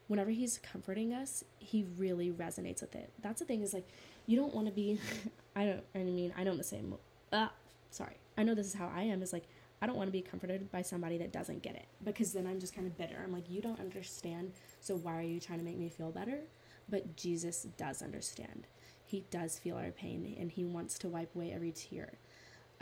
whenever 0.07 0.29
he's 0.29 0.59
comforting 0.59 1.13
us, 1.13 1.43
he 1.57 1.87
really 1.97 2.29
resonates 2.29 2.81
with 2.81 2.93
it. 2.93 3.09
That's 3.23 3.39
the 3.39 3.45
thing 3.47 3.63
is 3.63 3.73
like 3.73 3.87
you 4.27 4.37
don't 4.37 4.53
want 4.53 4.67
to 4.67 4.71
be 4.71 4.99
I 5.55 5.65
don't 5.65 5.83
I 5.95 5.97
mean, 6.03 6.31
I 6.37 6.43
know 6.43 6.55
the 6.55 6.63
same 6.63 6.93
uh 7.31 7.47
sorry. 7.89 8.17
I 8.37 8.43
know 8.43 8.53
this 8.53 8.67
is 8.67 8.75
how 8.75 8.91
I 8.95 9.01
am 9.01 9.23
is 9.23 9.33
like 9.33 9.45
I 9.81 9.87
don't 9.87 9.95
want 9.95 10.09
to 10.09 10.11
be 10.11 10.21
comforted 10.21 10.71
by 10.71 10.83
somebody 10.83 11.17
that 11.17 11.31
doesn't 11.33 11.63
get 11.63 11.73
it 11.73 11.87
because 12.03 12.33
then 12.33 12.45
I'm 12.45 12.59
just 12.59 12.75
kind 12.75 12.85
of 12.85 12.95
bitter. 12.99 13.19
I'm 13.23 13.33
like, 13.33 13.49
you 13.49 13.61
don't 13.61 13.79
understand, 13.79 14.51
so 14.79 14.95
why 14.95 15.17
are 15.17 15.23
you 15.23 15.39
trying 15.39 15.57
to 15.57 15.65
make 15.65 15.79
me 15.79 15.89
feel 15.89 16.11
better? 16.11 16.41
But 16.87 17.15
Jesus 17.17 17.65
does 17.77 18.03
understand. 18.03 18.67
He 19.03 19.25
does 19.31 19.57
feel 19.57 19.75
our 19.75 19.89
pain 19.89 20.37
and 20.39 20.51
he 20.51 20.63
wants 20.63 20.99
to 20.99 21.07
wipe 21.07 21.35
away 21.35 21.51
every 21.51 21.71
tear. 21.71 22.13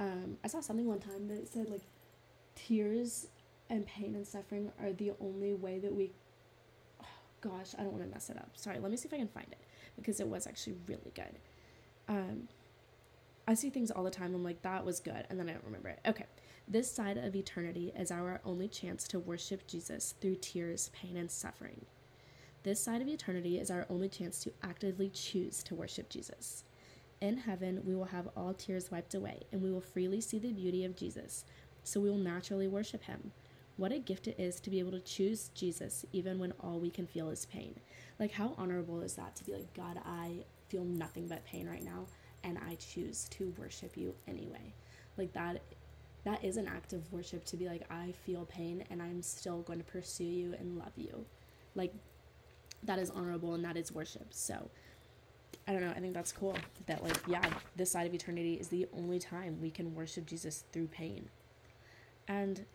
Um, 0.02 0.38
I 0.44 0.48
saw 0.48 0.62
something 0.62 0.88
one 0.88 1.00
time 1.00 1.28
that 1.28 1.48
said 1.48 1.70
like 1.70 1.84
tears 2.56 3.28
and 3.70 3.86
pain 3.86 4.16
and 4.16 4.26
suffering 4.26 4.72
are 4.82 4.92
the 4.92 5.14
only 5.22 5.54
way 5.54 5.78
that 5.78 5.94
we 5.94 6.12
oh, 7.02 7.06
gosh, 7.42 7.76
I 7.78 7.84
don't 7.84 7.94
want 7.94 8.04
to 8.04 8.10
mess 8.10 8.32
it 8.32 8.38
up. 8.38 8.50
Sorry, 8.56 8.80
let 8.80 8.90
me 8.90 8.98
see 8.98 9.08
if 9.08 9.14
I 9.14 9.18
can 9.18 9.28
find 9.28 9.48
it 9.52 9.60
because 9.96 10.20
it 10.20 10.28
was 10.28 10.48
actually 10.48 10.76
really 10.88 11.12
good. 11.14 11.38
Um, 12.10 12.48
I 13.48 13.54
see 13.54 13.70
things 13.70 13.92
all 13.92 14.04
the 14.04 14.10
time. 14.10 14.34
I'm 14.34 14.44
like, 14.44 14.64
that 14.64 14.84
was 14.84 15.00
good. 15.00 15.26
And 15.30 15.40
then 15.40 15.48
I 15.48 15.54
don't 15.54 15.66
remember 15.66 15.90
it. 15.90 16.00
Okay. 16.08 16.26
This 16.68 16.92
side 16.92 17.18
of 17.18 17.36
eternity 17.36 17.92
is 17.96 18.12
our 18.12 18.42
only 18.44 18.68
chance 18.68 19.08
to 19.10 19.20
worship 19.20 19.68
Jesus 19.68 20.16
through 20.20 20.38
tears, 20.42 20.90
pain, 20.94 21.18
and 21.18 21.30
suffering. 21.30 21.86
This 22.64 22.82
side 22.82 23.02
of 23.02 23.08
eternity 23.08 23.60
is 23.60 23.70
our 23.70 23.86
only 23.90 24.10
chance 24.10 24.42
to 24.44 24.54
actively 24.64 25.10
choose 25.10 25.64
to 25.64 25.76
worship 25.76 26.10
Jesus. 26.10 26.64
In 27.22 27.38
heaven, 27.38 27.84
we 27.86 27.94
will 27.94 28.06
have 28.06 28.30
all 28.36 28.56
tears 28.56 28.90
wiped 28.90 29.14
away, 29.14 29.44
and 29.52 29.62
we 29.62 29.72
will 29.72 29.80
freely 29.80 30.20
see 30.22 30.40
the 30.40 30.52
beauty 30.52 30.84
of 30.84 30.96
Jesus, 30.96 31.46
so 31.84 32.00
we 32.00 32.10
will 32.10 32.18
naturally 32.18 32.68
worship 32.68 33.04
him. 33.04 33.32
What 33.78 33.92
a 33.92 34.00
gift 34.00 34.28
it 34.28 34.40
is 34.40 34.60
to 34.60 34.72
be 34.72 34.80
able 34.80 34.92
to 34.92 35.00
choose 35.00 35.52
Jesus 35.54 36.04
even 36.12 36.40
when 36.40 36.54
all 36.60 36.80
we 36.80 36.90
can 36.90 37.06
feel 37.06 37.30
is 37.30 37.46
pain. 37.46 37.80
Like, 38.20 38.32
how 38.32 38.56
honorable 38.58 39.02
is 39.02 39.14
that 39.14 39.36
to 39.36 39.44
be 39.44 39.54
like, 39.54 39.72
God, 39.76 40.00
I 40.04 40.46
feel 40.70 40.84
nothing 40.84 41.28
but 41.28 41.46
pain 41.46 41.68
right 41.68 41.84
now, 41.84 42.08
and 42.44 42.58
I 42.58 42.76
choose 42.76 43.28
to 43.30 43.54
worship 43.58 43.96
you 43.96 44.16
anyway. 44.28 44.74
Like, 45.16 45.32
that. 45.34 45.62
That 46.24 46.44
is 46.44 46.58
an 46.58 46.68
act 46.68 46.94
of 46.94 47.12
worship 47.12 47.46
to 47.46 47.58
be 47.58 47.68
like, 47.68 47.82
I 47.90 48.14
feel 48.28 48.46
pain 48.46 48.84
and 48.92 49.02
I'm 49.02 49.24
still 49.24 49.64
going 49.64 49.80
to 49.80 49.86
pursue 49.86 50.24
you 50.24 50.54
and 50.60 50.78
love 50.78 50.92
you. 50.96 51.26
Like, 51.74 51.96
that 52.84 53.00
is 53.00 53.10
honorable 53.10 53.56
and 53.56 53.66
that 53.66 53.76
is 53.76 53.92
worship. 53.92 54.28
So, 54.30 54.70
I 55.68 55.74
don't 55.74 55.82
know. 55.82 55.94
I 55.96 56.00
think 56.00 56.14
that's 56.14 56.32
cool 56.32 56.58
that 56.88 57.04
like 57.04 57.18
yeah, 57.28 57.46
this 57.76 57.92
side 57.92 58.08
of 58.08 58.14
eternity 58.14 58.56
is 58.56 58.68
the 58.70 58.88
only 58.98 59.20
time 59.20 59.60
we 59.62 59.70
can 59.70 59.94
worship 59.96 60.26
Jesus 60.26 60.64
through 60.72 60.88
pain. 60.88 61.30
And 62.28 62.66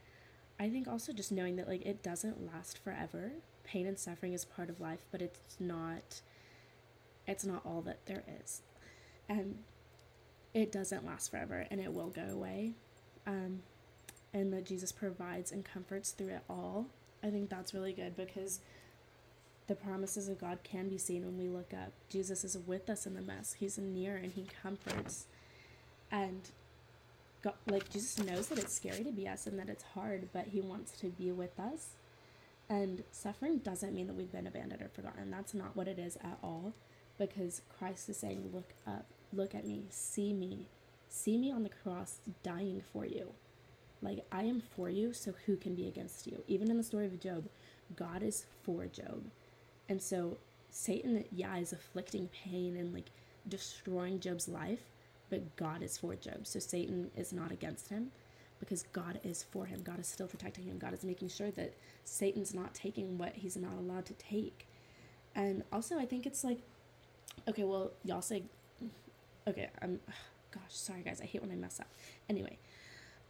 I 0.59 0.69
think 0.69 0.89
also 0.89 1.13
just 1.13 1.33
knowing 1.33 1.57
that 1.57 1.69
like 1.69 1.85
it 1.85 2.03
doesn't 2.03 2.47
last 2.53 2.79
forever. 2.79 3.33
Pain 3.65 3.87
and 3.87 3.99
suffering 3.99 4.33
is 4.33 4.45
part 4.45 4.71
of 4.71 4.81
life, 4.81 5.05
but 5.11 5.21
it's 5.21 5.57
not 5.59 6.21
it's 7.27 7.45
not 7.45 7.63
all 7.65 7.83
that 7.83 8.07
there 8.07 8.23
is. 8.43 8.63
And 9.29 9.59
it 10.55 10.71
doesn't 10.71 11.05
last 11.05 11.31
forever 11.31 11.67
and 11.71 11.81
it 11.81 11.93
will 11.93 12.09
go 12.09 12.29
away. 12.31 12.75
Um 13.27 13.63
and 14.33 14.53
that 14.53 14.67
Jesus 14.67 14.93
provides 14.93 15.51
and 15.51 15.65
comforts 15.65 16.11
through 16.11 16.29
it 16.29 16.43
all. 16.49 16.87
I 17.23 17.31
think 17.31 17.49
that's 17.49 17.75
really 17.75 17.93
good 17.93 18.17
because 18.17 18.61
the 19.67 19.75
promises 19.75 20.29
of 20.29 20.41
God 20.41 20.59
can 20.63 20.89
be 20.89 20.99
seen 20.99 21.25
when 21.25 21.39
we 21.39 21.49
look 21.49 21.73
up. 21.73 21.93
Jesus 22.09 22.45
is 22.45 22.57
with 22.57 22.89
us 22.89 23.07
in 23.07 23.15
the 23.15 23.23
mess. 23.23 23.57
He's 23.59 23.79
near 23.79 24.17
and 24.17 24.33
he 24.33 24.47
comforts. 24.63 25.27
And 26.11 26.51
God, 27.43 27.55
like 27.67 27.91
Jesus 27.91 28.19
knows 28.25 28.47
that 28.49 28.59
it's 28.59 28.75
scary 28.75 29.03
to 29.03 29.11
be 29.11 29.27
us 29.27 29.47
and 29.47 29.59
that 29.59 29.69
it's 29.69 29.83
hard, 29.95 30.29
but 30.33 30.49
he 30.49 30.61
wants 30.61 30.93
to 31.01 31.09
be 31.09 31.33
with 31.33 31.59
us. 31.59 31.91
And 32.69 33.03
suffering 33.11 33.59
doesn't 33.59 33.95
mean 33.95 34.07
that 34.07 34.17
we've 34.17 34.33
been 34.33 34.47
abandoned 34.47 34.83
or 34.83 34.89
forgotten. 34.89 35.31
That's 35.31 35.55
not 35.55 35.77
what 35.77 35.89
it 35.89 35.99
is 35.99 36.17
at 36.17 36.39
all 36.43 36.73
because 37.19 37.63
Christ 37.79 38.09
is 38.09 38.17
saying, 38.17 38.51
"Look 38.53 38.73
up. 38.87 39.07
Look 39.33 39.55
at 39.55 39.67
me. 39.67 39.87
See 39.91 40.33
me. 40.33 40.67
See 41.09 41.39
me 41.39 41.51
on 41.51 41.63
the 41.63 41.69
cross 41.69 42.21
dying 42.43 42.83
for 42.93 43.05
you." 43.05 43.35
Like 44.03 44.25
I 44.31 44.45
am 44.45 44.61
for 44.61 44.91
you, 44.91 45.13
so 45.13 45.33
who 45.47 45.57
can 45.57 45.75
be 45.75 45.89
against 45.89 46.27
you? 46.27 46.45
Even 46.47 46.71
in 46.71 46.77
the 46.77 46.83
story 46.85 47.07
of 47.07 47.19
Job, 47.19 47.49
God 47.95 48.23
is 48.23 48.47
for 48.63 48.87
Job 48.87 49.31
and 49.89 50.01
so 50.03 50.37
Satan, 50.71 51.25
yeah, 51.33 51.57
is 51.57 51.73
afflicting 51.73 52.29
pain 52.29 52.77
and 52.77 52.93
like 52.93 53.07
destroying 53.49 54.21
Job's 54.21 54.49
life, 54.49 54.81
but 55.31 55.57
God 55.57 55.83
is 55.83 55.97
for 55.97 56.15
Job. 56.15 56.47
So 56.47 56.59
Satan 56.59 57.11
is 57.17 57.33
not 57.33 57.51
against 57.51 57.89
him 57.89 58.11
because 58.61 58.85
God 58.93 59.21
is 59.25 59.43
for 59.43 59.67
him. 59.67 59.83
God 59.83 60.01
is 60.01 60.07
still 60.07 60.27
protecting 60.27 60.65
him. 60.65 60.79
God 60.79 60.93
is 60.93 61.05
making 61.05 61.29
sure 61.29 61.51
that 61.53 61.75
Satan's 62.05 62.55
not 62.55 62.75
taking 62.75 63.19
what 63.19 63.35
he's 63.35 63.57
not 63.57 63.73
allowed 63.79 64.07
to 64.07 64.15
take. 64.15 64.67
And 65.35 65.63
also, 65.73 65.99
I 65.99 66.07
think 66.07 66.27
it's 66.27 66.45
like, 66.45 66.59
okay, 67.49 67.65
well, 67.65 67.93
y'all 68.05 68.23
say, 68.23 68.43
okay, 69.47 69.71
I'm, 69.83 70.01
gosh, 70.51 70.63
sorry 70.69 71.03
guys, 71.03 71.21
I 71.21 71.27
hate 71.27 71.43
when 71.43 71.51
I 71.51 71.57
mess 71.57 71.81
up. 71.81 71.89
Anyway, 72.29 72.59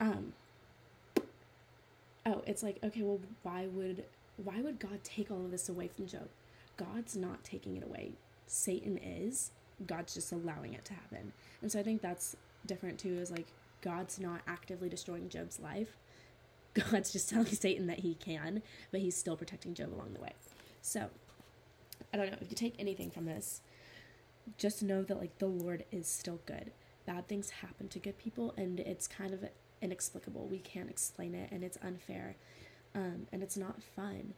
um, 0.00 0.32
oh, 2.24 2.42
it's 2.46 2.62
like, 2.62 2.78
okay, 2.82 3.02
well, 3.02 3.20
why 3.42 3.66
would, 3.66 4.04
why 4.36 4.60
would 4.60 4.78
God 4.78 5.02
take 5.02 5.30
all 5.30 5.44
of 5.44 5.50
this 5.50 5.68
away 5.68 5.88
from 5.88 6.06
Job? 6.06 6.28
God's 6.76 7.16
not 7.16 7.44
taking 7.44 7.76
it 7.76 7.84
away. 7.84 8.12
Satan 8.46 8.98
is. 8.98 9.50
God's 9.86 10.14
just 10.14 10.32
allowing 10.32 10.74
it 10.74 10.84
to 10.86 10.94
happen. 10.94 11.32
And 11.60 11.70
so 11.70 11.78
I 11.78 11.82
think 11.82 12.00
that's 12.00 12.36
different 12.66 12.98
too, 12.98 13.18
is 13.18 13.30
like 13.30 13.46
God's 13.82 14.18
not 14.18 14.40
actively 14.46 14.88
destroying 14.88 15.28
Job's 15.28 15.60
life. 15.60 15.96
God's 16.74 17.12
just 17.12 17.30
telling 17.30 17.46
Satan 17.46 17.86
that 17.86 18.00
he 18.00 18.14
can, 18.14 18.62
but 18.90 19.00
he's 19.00 19.16
still 19.16 19.36
protecting 19.36 19.74
Job 19.74 19.94
along 19.94 20.12
the 20.14 20.20
way. 20.20 20.32
So, 20.82 21.08
I 22.12 22.16
don't 22.16 22.30
know. 22.30 22.38
If 22.40 22.50
you 22.50 22.56
take 22.56 22.74
anything 22.78 23.10
from 23.10 23.24
this, 23.24 23.60
just 24.58 24.82
know 24.82 25.02
that 25.02 25.18
like 25.18 25.38
the 25.38 25.46
Lord 25.46 25.84
is 25.90 26.06
still 26.06 26.40
good. 26.46 26.70
Bad 27.06 27.28
things 27.28 27.50
happen 27.50 27.88
to 27.88 27.98
good 27.98 28.18
people, 28.18 28.52
and 28.56 28.80
it's 28.80 29.06
kind 29.06 29.32
of 29.32 29.44
inexplicable. 29.80 30.46
We 30.46 30.58
can't 30.58 30.90
explain 30.90 31.34
it, 31.34 31.50
and 31.50 31.62
it's 31.64 31.78
unfair, 31.82 32.36
um, 32.94 33.26
and 33.32 33.42
it's 33.42 33.56
not 33.56 33.82
fun. 33.82 34.34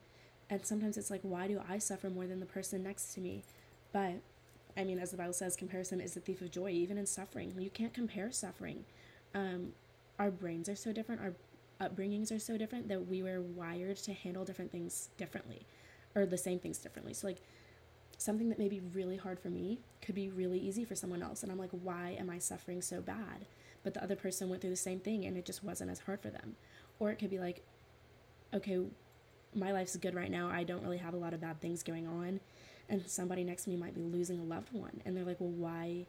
And 0.49 0.65
sometimes 0.65 0.97
it's 0.97 1.11
like, 1.11 1.21
why 1.21 1.47
do 1.47 1.61
I 1.67 1.77
suffer 1.77 2.09
more 2.09 2.25
than 2.25 2.39
the 2.39 2.45
person 2.45 2.83
next 2.83 3.13
to 3.13 3.21
me? 3.21 3.43
But 3.93 4.15
I 4.77 4.83
mean, 4.83 4.99
as 4.99 5.11
the 5.11 5.17
Bible 5.17 5.33
says, 5.33 5.55
comparison 5.55 6.01
is 6.01 6.13
the 6.13 6.19
thief 6.19 6.41
of 6.41 6.51
joy. 6.51 6.69
Even 6.69 6.97
in 6.97 7.05
suffering, 7.05 7.53
you 7.57 7.69
can't 7.69 7.93
compare 7.93 8.31
suffering. 8.31 8.85
Um, 9.35 9.73
our 10.17 10.31
brains 10.31 10.69
are 10.69 10.75
so 10.75 10.91
different. 10.91 11.21
Our 11.21 11.33
upbringings 11.87 12.31
are 12.31 12.39
so 12.39 12.57
different 12.57 12.87
that 12.89 13.07
we 13.07 13.23
were 13.23 13.41
wired 13.41 13.97
to 13.97 14.13
handle 14.13 14.43
different 14.45 14.71
things 14.71 15.09
differently, 15.17 15.65
or 16.15 16.25
the 16.25 16.37
same 16.37 16.59
things 16.59 16.77
differently. 16.77 17.13
So 17.13 17.27
like 17.27 17.41
something 18.17 18.49
that 18.49 18.59
may 18.59 18.67
be 18.67 18.81
really 18.93 19.17
hard 19.17 19.39
for 19.39 19.49
me 19.49 19.79
could 20.01 20.15
be 20.15 20.29
really 20.29 20.59
easy 20.59 20.83
for 20.83 20.95
someone 20.95 21.23
else. 21.23 21.41
And 21.41 21.51
I'm 21.51 21.57
like, 21.57 21.71
why 21.71 22.17
am 22.19 22.29
I 22.29 22.37
suffering 22.39 22.81
so 22.81 23.01
bad? 23.01 23.45
But 23.83 23.93
the 23.93 24.03
other 24.03 24.15
person 24.15 24.49
went 24.49 24.61
through 24.61 24.71
the 24.71 24.75
same 24.75 24.99
thing 24.99 25.25
and 25.25 25.37
it 25.37 25.45
just 25.45 25.63
wasn't 25.63 25.89
as 25.89 25.99
hard 25.99 26.19
for 26.19 26.29
them. 26.29 26.57
Or 26.99 27.11
it 27.11 27.15
could 27.17 27.29
be 27.29 27.39
like, 27.39 27.63
okay, 28.53 28.79
my 29.55 29.71
life's 29.71 29.95
good 29.95 30.15
right 30.15 30.31
now. 30.31 30.49
I 30.49 30.63
don't 30.63 30.83
really 30.83 30.97
have 30.97 31.13
a 31.13 31.17
lot 31.17 31.33
of 31.33 31.41
bad 31.41 31.59
things 31.61 31.83
going 31.83 32.07
on. 32.07 32.39
And 32.89 33.05
somebody 33.05 33.43
next 33.43 33.65
to 33.65 33.69
me 33.69 33.77
might 33.77 33.95
be 33.95 34.01
losing 34.01 34.39
a 34.39 34.43
loved 34.43 34.73
one. 34.73 35.01
And 35.05 35.15
they're 35.15 35.25
like, 35.25 35.39
well, 35.39 35.49
why 35.49 36.05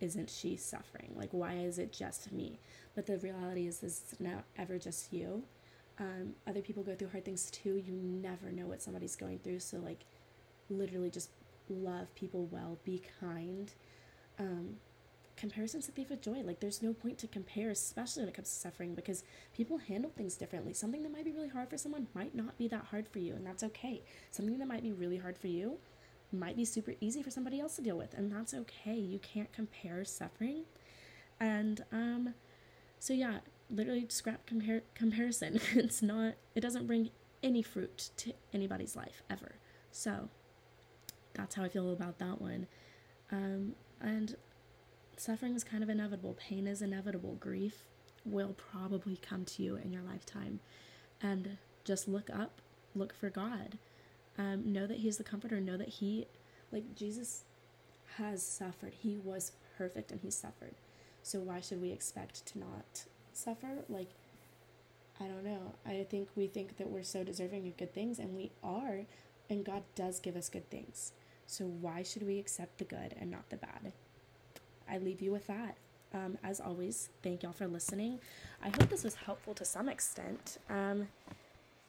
isn't 0.00 0.30
she 0.30 0.56
suffering? 0.56 1.12
Like, 1.14 1.28
why 1.32 1.54
is 1.54 1.78
it 1.78 1.92
just 1.92 2.32
me? 2.32 2.58
But 2.94 3.06
the 3.06 3.18
reality 3.18 3.66
is, 3.66 3.78
this 3.78 4.12
is 4.12 4.20
not 4.20 4.44
ever 4.58 4.78
just 4.78 5.12
you. 5.12 5.42
Um, 5.98 6.34
other 6.46 6.60
people 6.60 6.82
go 6.82 6.94
through 6.94 7.08
hard 7.08 7.24
things 7.24 7.50
too. 7.50 7.82
You 7.86 7.94
never 7.94 8.50
know 8.50 8.66
what 8.66 8.82
somebody's 8.82 9.14
going 9.14 9.38
through. 9.38 9.60
So, 9.60 9.78
like, 9.78 10.00
literally 10.70 11.10
just 11.10 11.30
love 11.68 12.12
people 12.14 12.48
well, 12.50 12.78
be 12.84 13.02
kind. 13.20 13.70
Um, 14.38 14.76
comparison's 15.36 15.88
a 15.88 15.92
thief 15.92 16.10
of 16.10 16.20
joy. 16.20 16.42
Like, 16.42 16.60
there's 16.60 16.82
no 16.82 16.92
point 16.92 17.18
to 17.18 17.26
compare, 17.26 17.70
especially 17.70 18.22
when 18.22 18.28
it 18.28 18.34
comes 18.34 18.48
to 18.48 18.54
suffering, 18.54 18.94
because 18.94 19.24
people 19.54 19.78
handle 19.78 20.10
things 20.10 20.36
differently. 20.36 20.72
Something 20.72 21.02
that 21.02 21.12
might 21.12 21.24
be 21.24 21.32
really 21.32 21.48
hard 21.48 21.70
for 21.70 21.78
someone 21.78 22.08
might 22.14 22.34
not 22.34 22.58
be 22.58 22.68
that 22.68 22.86
hard 22.86 23.08
for 23.08 23.18
you, 23.18 23.34
and 23.34 23.46
that's 23.46 23.62
okay. 23.62 24.02
Something 24.30 24.58
that 24.58 24.68
might 24.68 24.82
be 24.82 24.92
really 24.92 25.18
hard 25.18 25.38
for 25.38 25.48
you 25.48 25.78
might 26.32 26.56
be 26.56 26.64
super 26.64 26.94
easy 27.00 27.22
for 27.22 27.30
somebody 27.30 27.60
else 27.60 27.76
to 27.76 27.82
deal 27.82 27.96
with, 27.96 28.14
and 28.14 28.32
that's 28.32 28.54
okay. 28.54 28.94
You 28.96 29.18
can't 29.18 29.52
compare 29.52 30.04
suffering. 30.04 30.64
And, 31.40 31.84
um, 31.92 32.34
so 32.98 33.12
yeah, 33.12 33.38
literally 33.70 34.06
scrap 34.08 34.46
compar- 34.46 34.82
comparison. 34.94 35.60
it's 35.74 36.02
not, 36.02 36.34
it 36.54 36.60
doesn't 36.60 36.86
bring 36.86 37.10
any 37.42 37.62
fruit 37.62 38.10
to 38.18 38.32
anybody's 38.52 38.96
life 38.96 39.22
ever. 39.28 39.56
So, 39.90 40.28
that's 41.34 41.54
how 41.54 41.64
I 41.64 41.68
feel 41.68 41.92
about 41.92 42.18
that 42.18 42.40
one. 42.40 42.66
Um, 43.30 43.74
and 44.00 44.36
suffering 45.22 45.54
is 45.54 45.64
kind 45.64 45.82
of 45.82 45.88
inevitable. 45.88 46.34
Pain 46.34 46.66
is 46.66 46.82
inevitable. 46.82 47.36
Grief 47.38 47.84
will 48.24 48.54
probably 48.54 49.16
come 49.16 49.44
to 49.44 49.62
you 49.62 49.76
in 49.76 49.92
your 49.92 50.02
lifetime. 50.02 50.60
And 51.22 51.58
just 51.84 52.08
look 52.08 52.28
up, 52.28 52.60
look 52.94 53.14
for 53.14 53.30
God. 53.30 53.78
Um, 54.36 54.72
know 54.72 54.86
that 54.86 54.98
He's 54.98 55.18
the 55.18 55.24
comforter. 55.24 55.60
Know 55.60 55.76
that 55.76 55.88
He, 55.88 56.26
like 56.72 56.94
Jesus, 56.94 57.44
has 58.16 58.42
suffered. 58.42 58.94
He 58.98 59.16
was 59.16 59.52
perfect 59.78 60.10
and 60.10 60.20
He 60.20 60.30
suffered. 60.30 60.74
So 61.22 61.38
why 61.38 61.60
should 61.60 61.80
we 61.80 61.92
expect 61.92 62.44
to 62.46 62.58
not 62.58 63.04
suffer? 63.32 63.84
Like, 63.88 64.10
I 65.20 65.24
don't 65.24 65.44
know. 65.44 65.74
I 65.86 66.04
think 66.10 66.28
we 66.34 66.48
think 66.48 66.78
that 66.78 66.90
we're 66.90 67.04
so 67.04 67.22
deserving 67.22 67.68
of 67.68 67.76
good 67.76 67.94
things, 67.94 68.18
and 68.18 68.34
we 68.34 68.50
are, 68.64 69.02
and 69.48 69.64
God 69.64 69.84
does 69.94 70.18
give 70.18 70.34
us 70.34 70.48
good 70.48 70.68
things. 70.68 71.12
So 71.46 71.64
why 71.66 72.02
should 72.02 72.26
we 72.26 72.40
accept 72.40 72.78
the 72.78 72.84
good 72.84 73.14
and 73.20 73.30
not 73.30 73.48
the 73.50 73.56
bad? 73.56 73.92
I 74.90 74.98
leave 74.98 75.20
you 75.20 75.32
with 75.32 75.46
that. 75.46 75.76
Um, 76.14 76.38
as 76.44 76.60
always, 76.60 77.08
thank 77.22 77.42
y'all 77.42 77.52
for 77.52 77.66
listening. 77.66 78.20
I 78.62 78.68
hope 78.68 78.88
this 78.88 79.04
was 79.04 79.14
helpful 79.14 79.54
to 79.54 79.64
some 79.64 79.88
extent. 79.88 80.58
Um, 80.68 81.08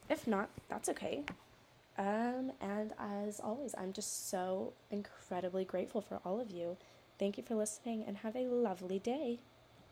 if 0.10 0.27
not, 0.27 0.49
that's 0.69 0.89
okay. 0.89 1.23
Um, 1.97 2.51
and 2.62 2.93
as 2.97 3.39
always, 3.39 3.75
I'm 3.77 3.93
just 3.93 4.29
so 4.29 4.73
incredibly 4.89 5.65
grateful 5.65 6.01
for 6.01 6.19
all 6.25 6.39
of 6.39 6.51
you. 6.51 6.77
Thank 7.19 7.38
you 7.38 7.43
for 7.43 7.56
listening 7.56 8.03
and 8.08 8.17
have 8.17 8.36
a 8.36 8.47
lovely 8.47 8.99
day. 8.99 9.39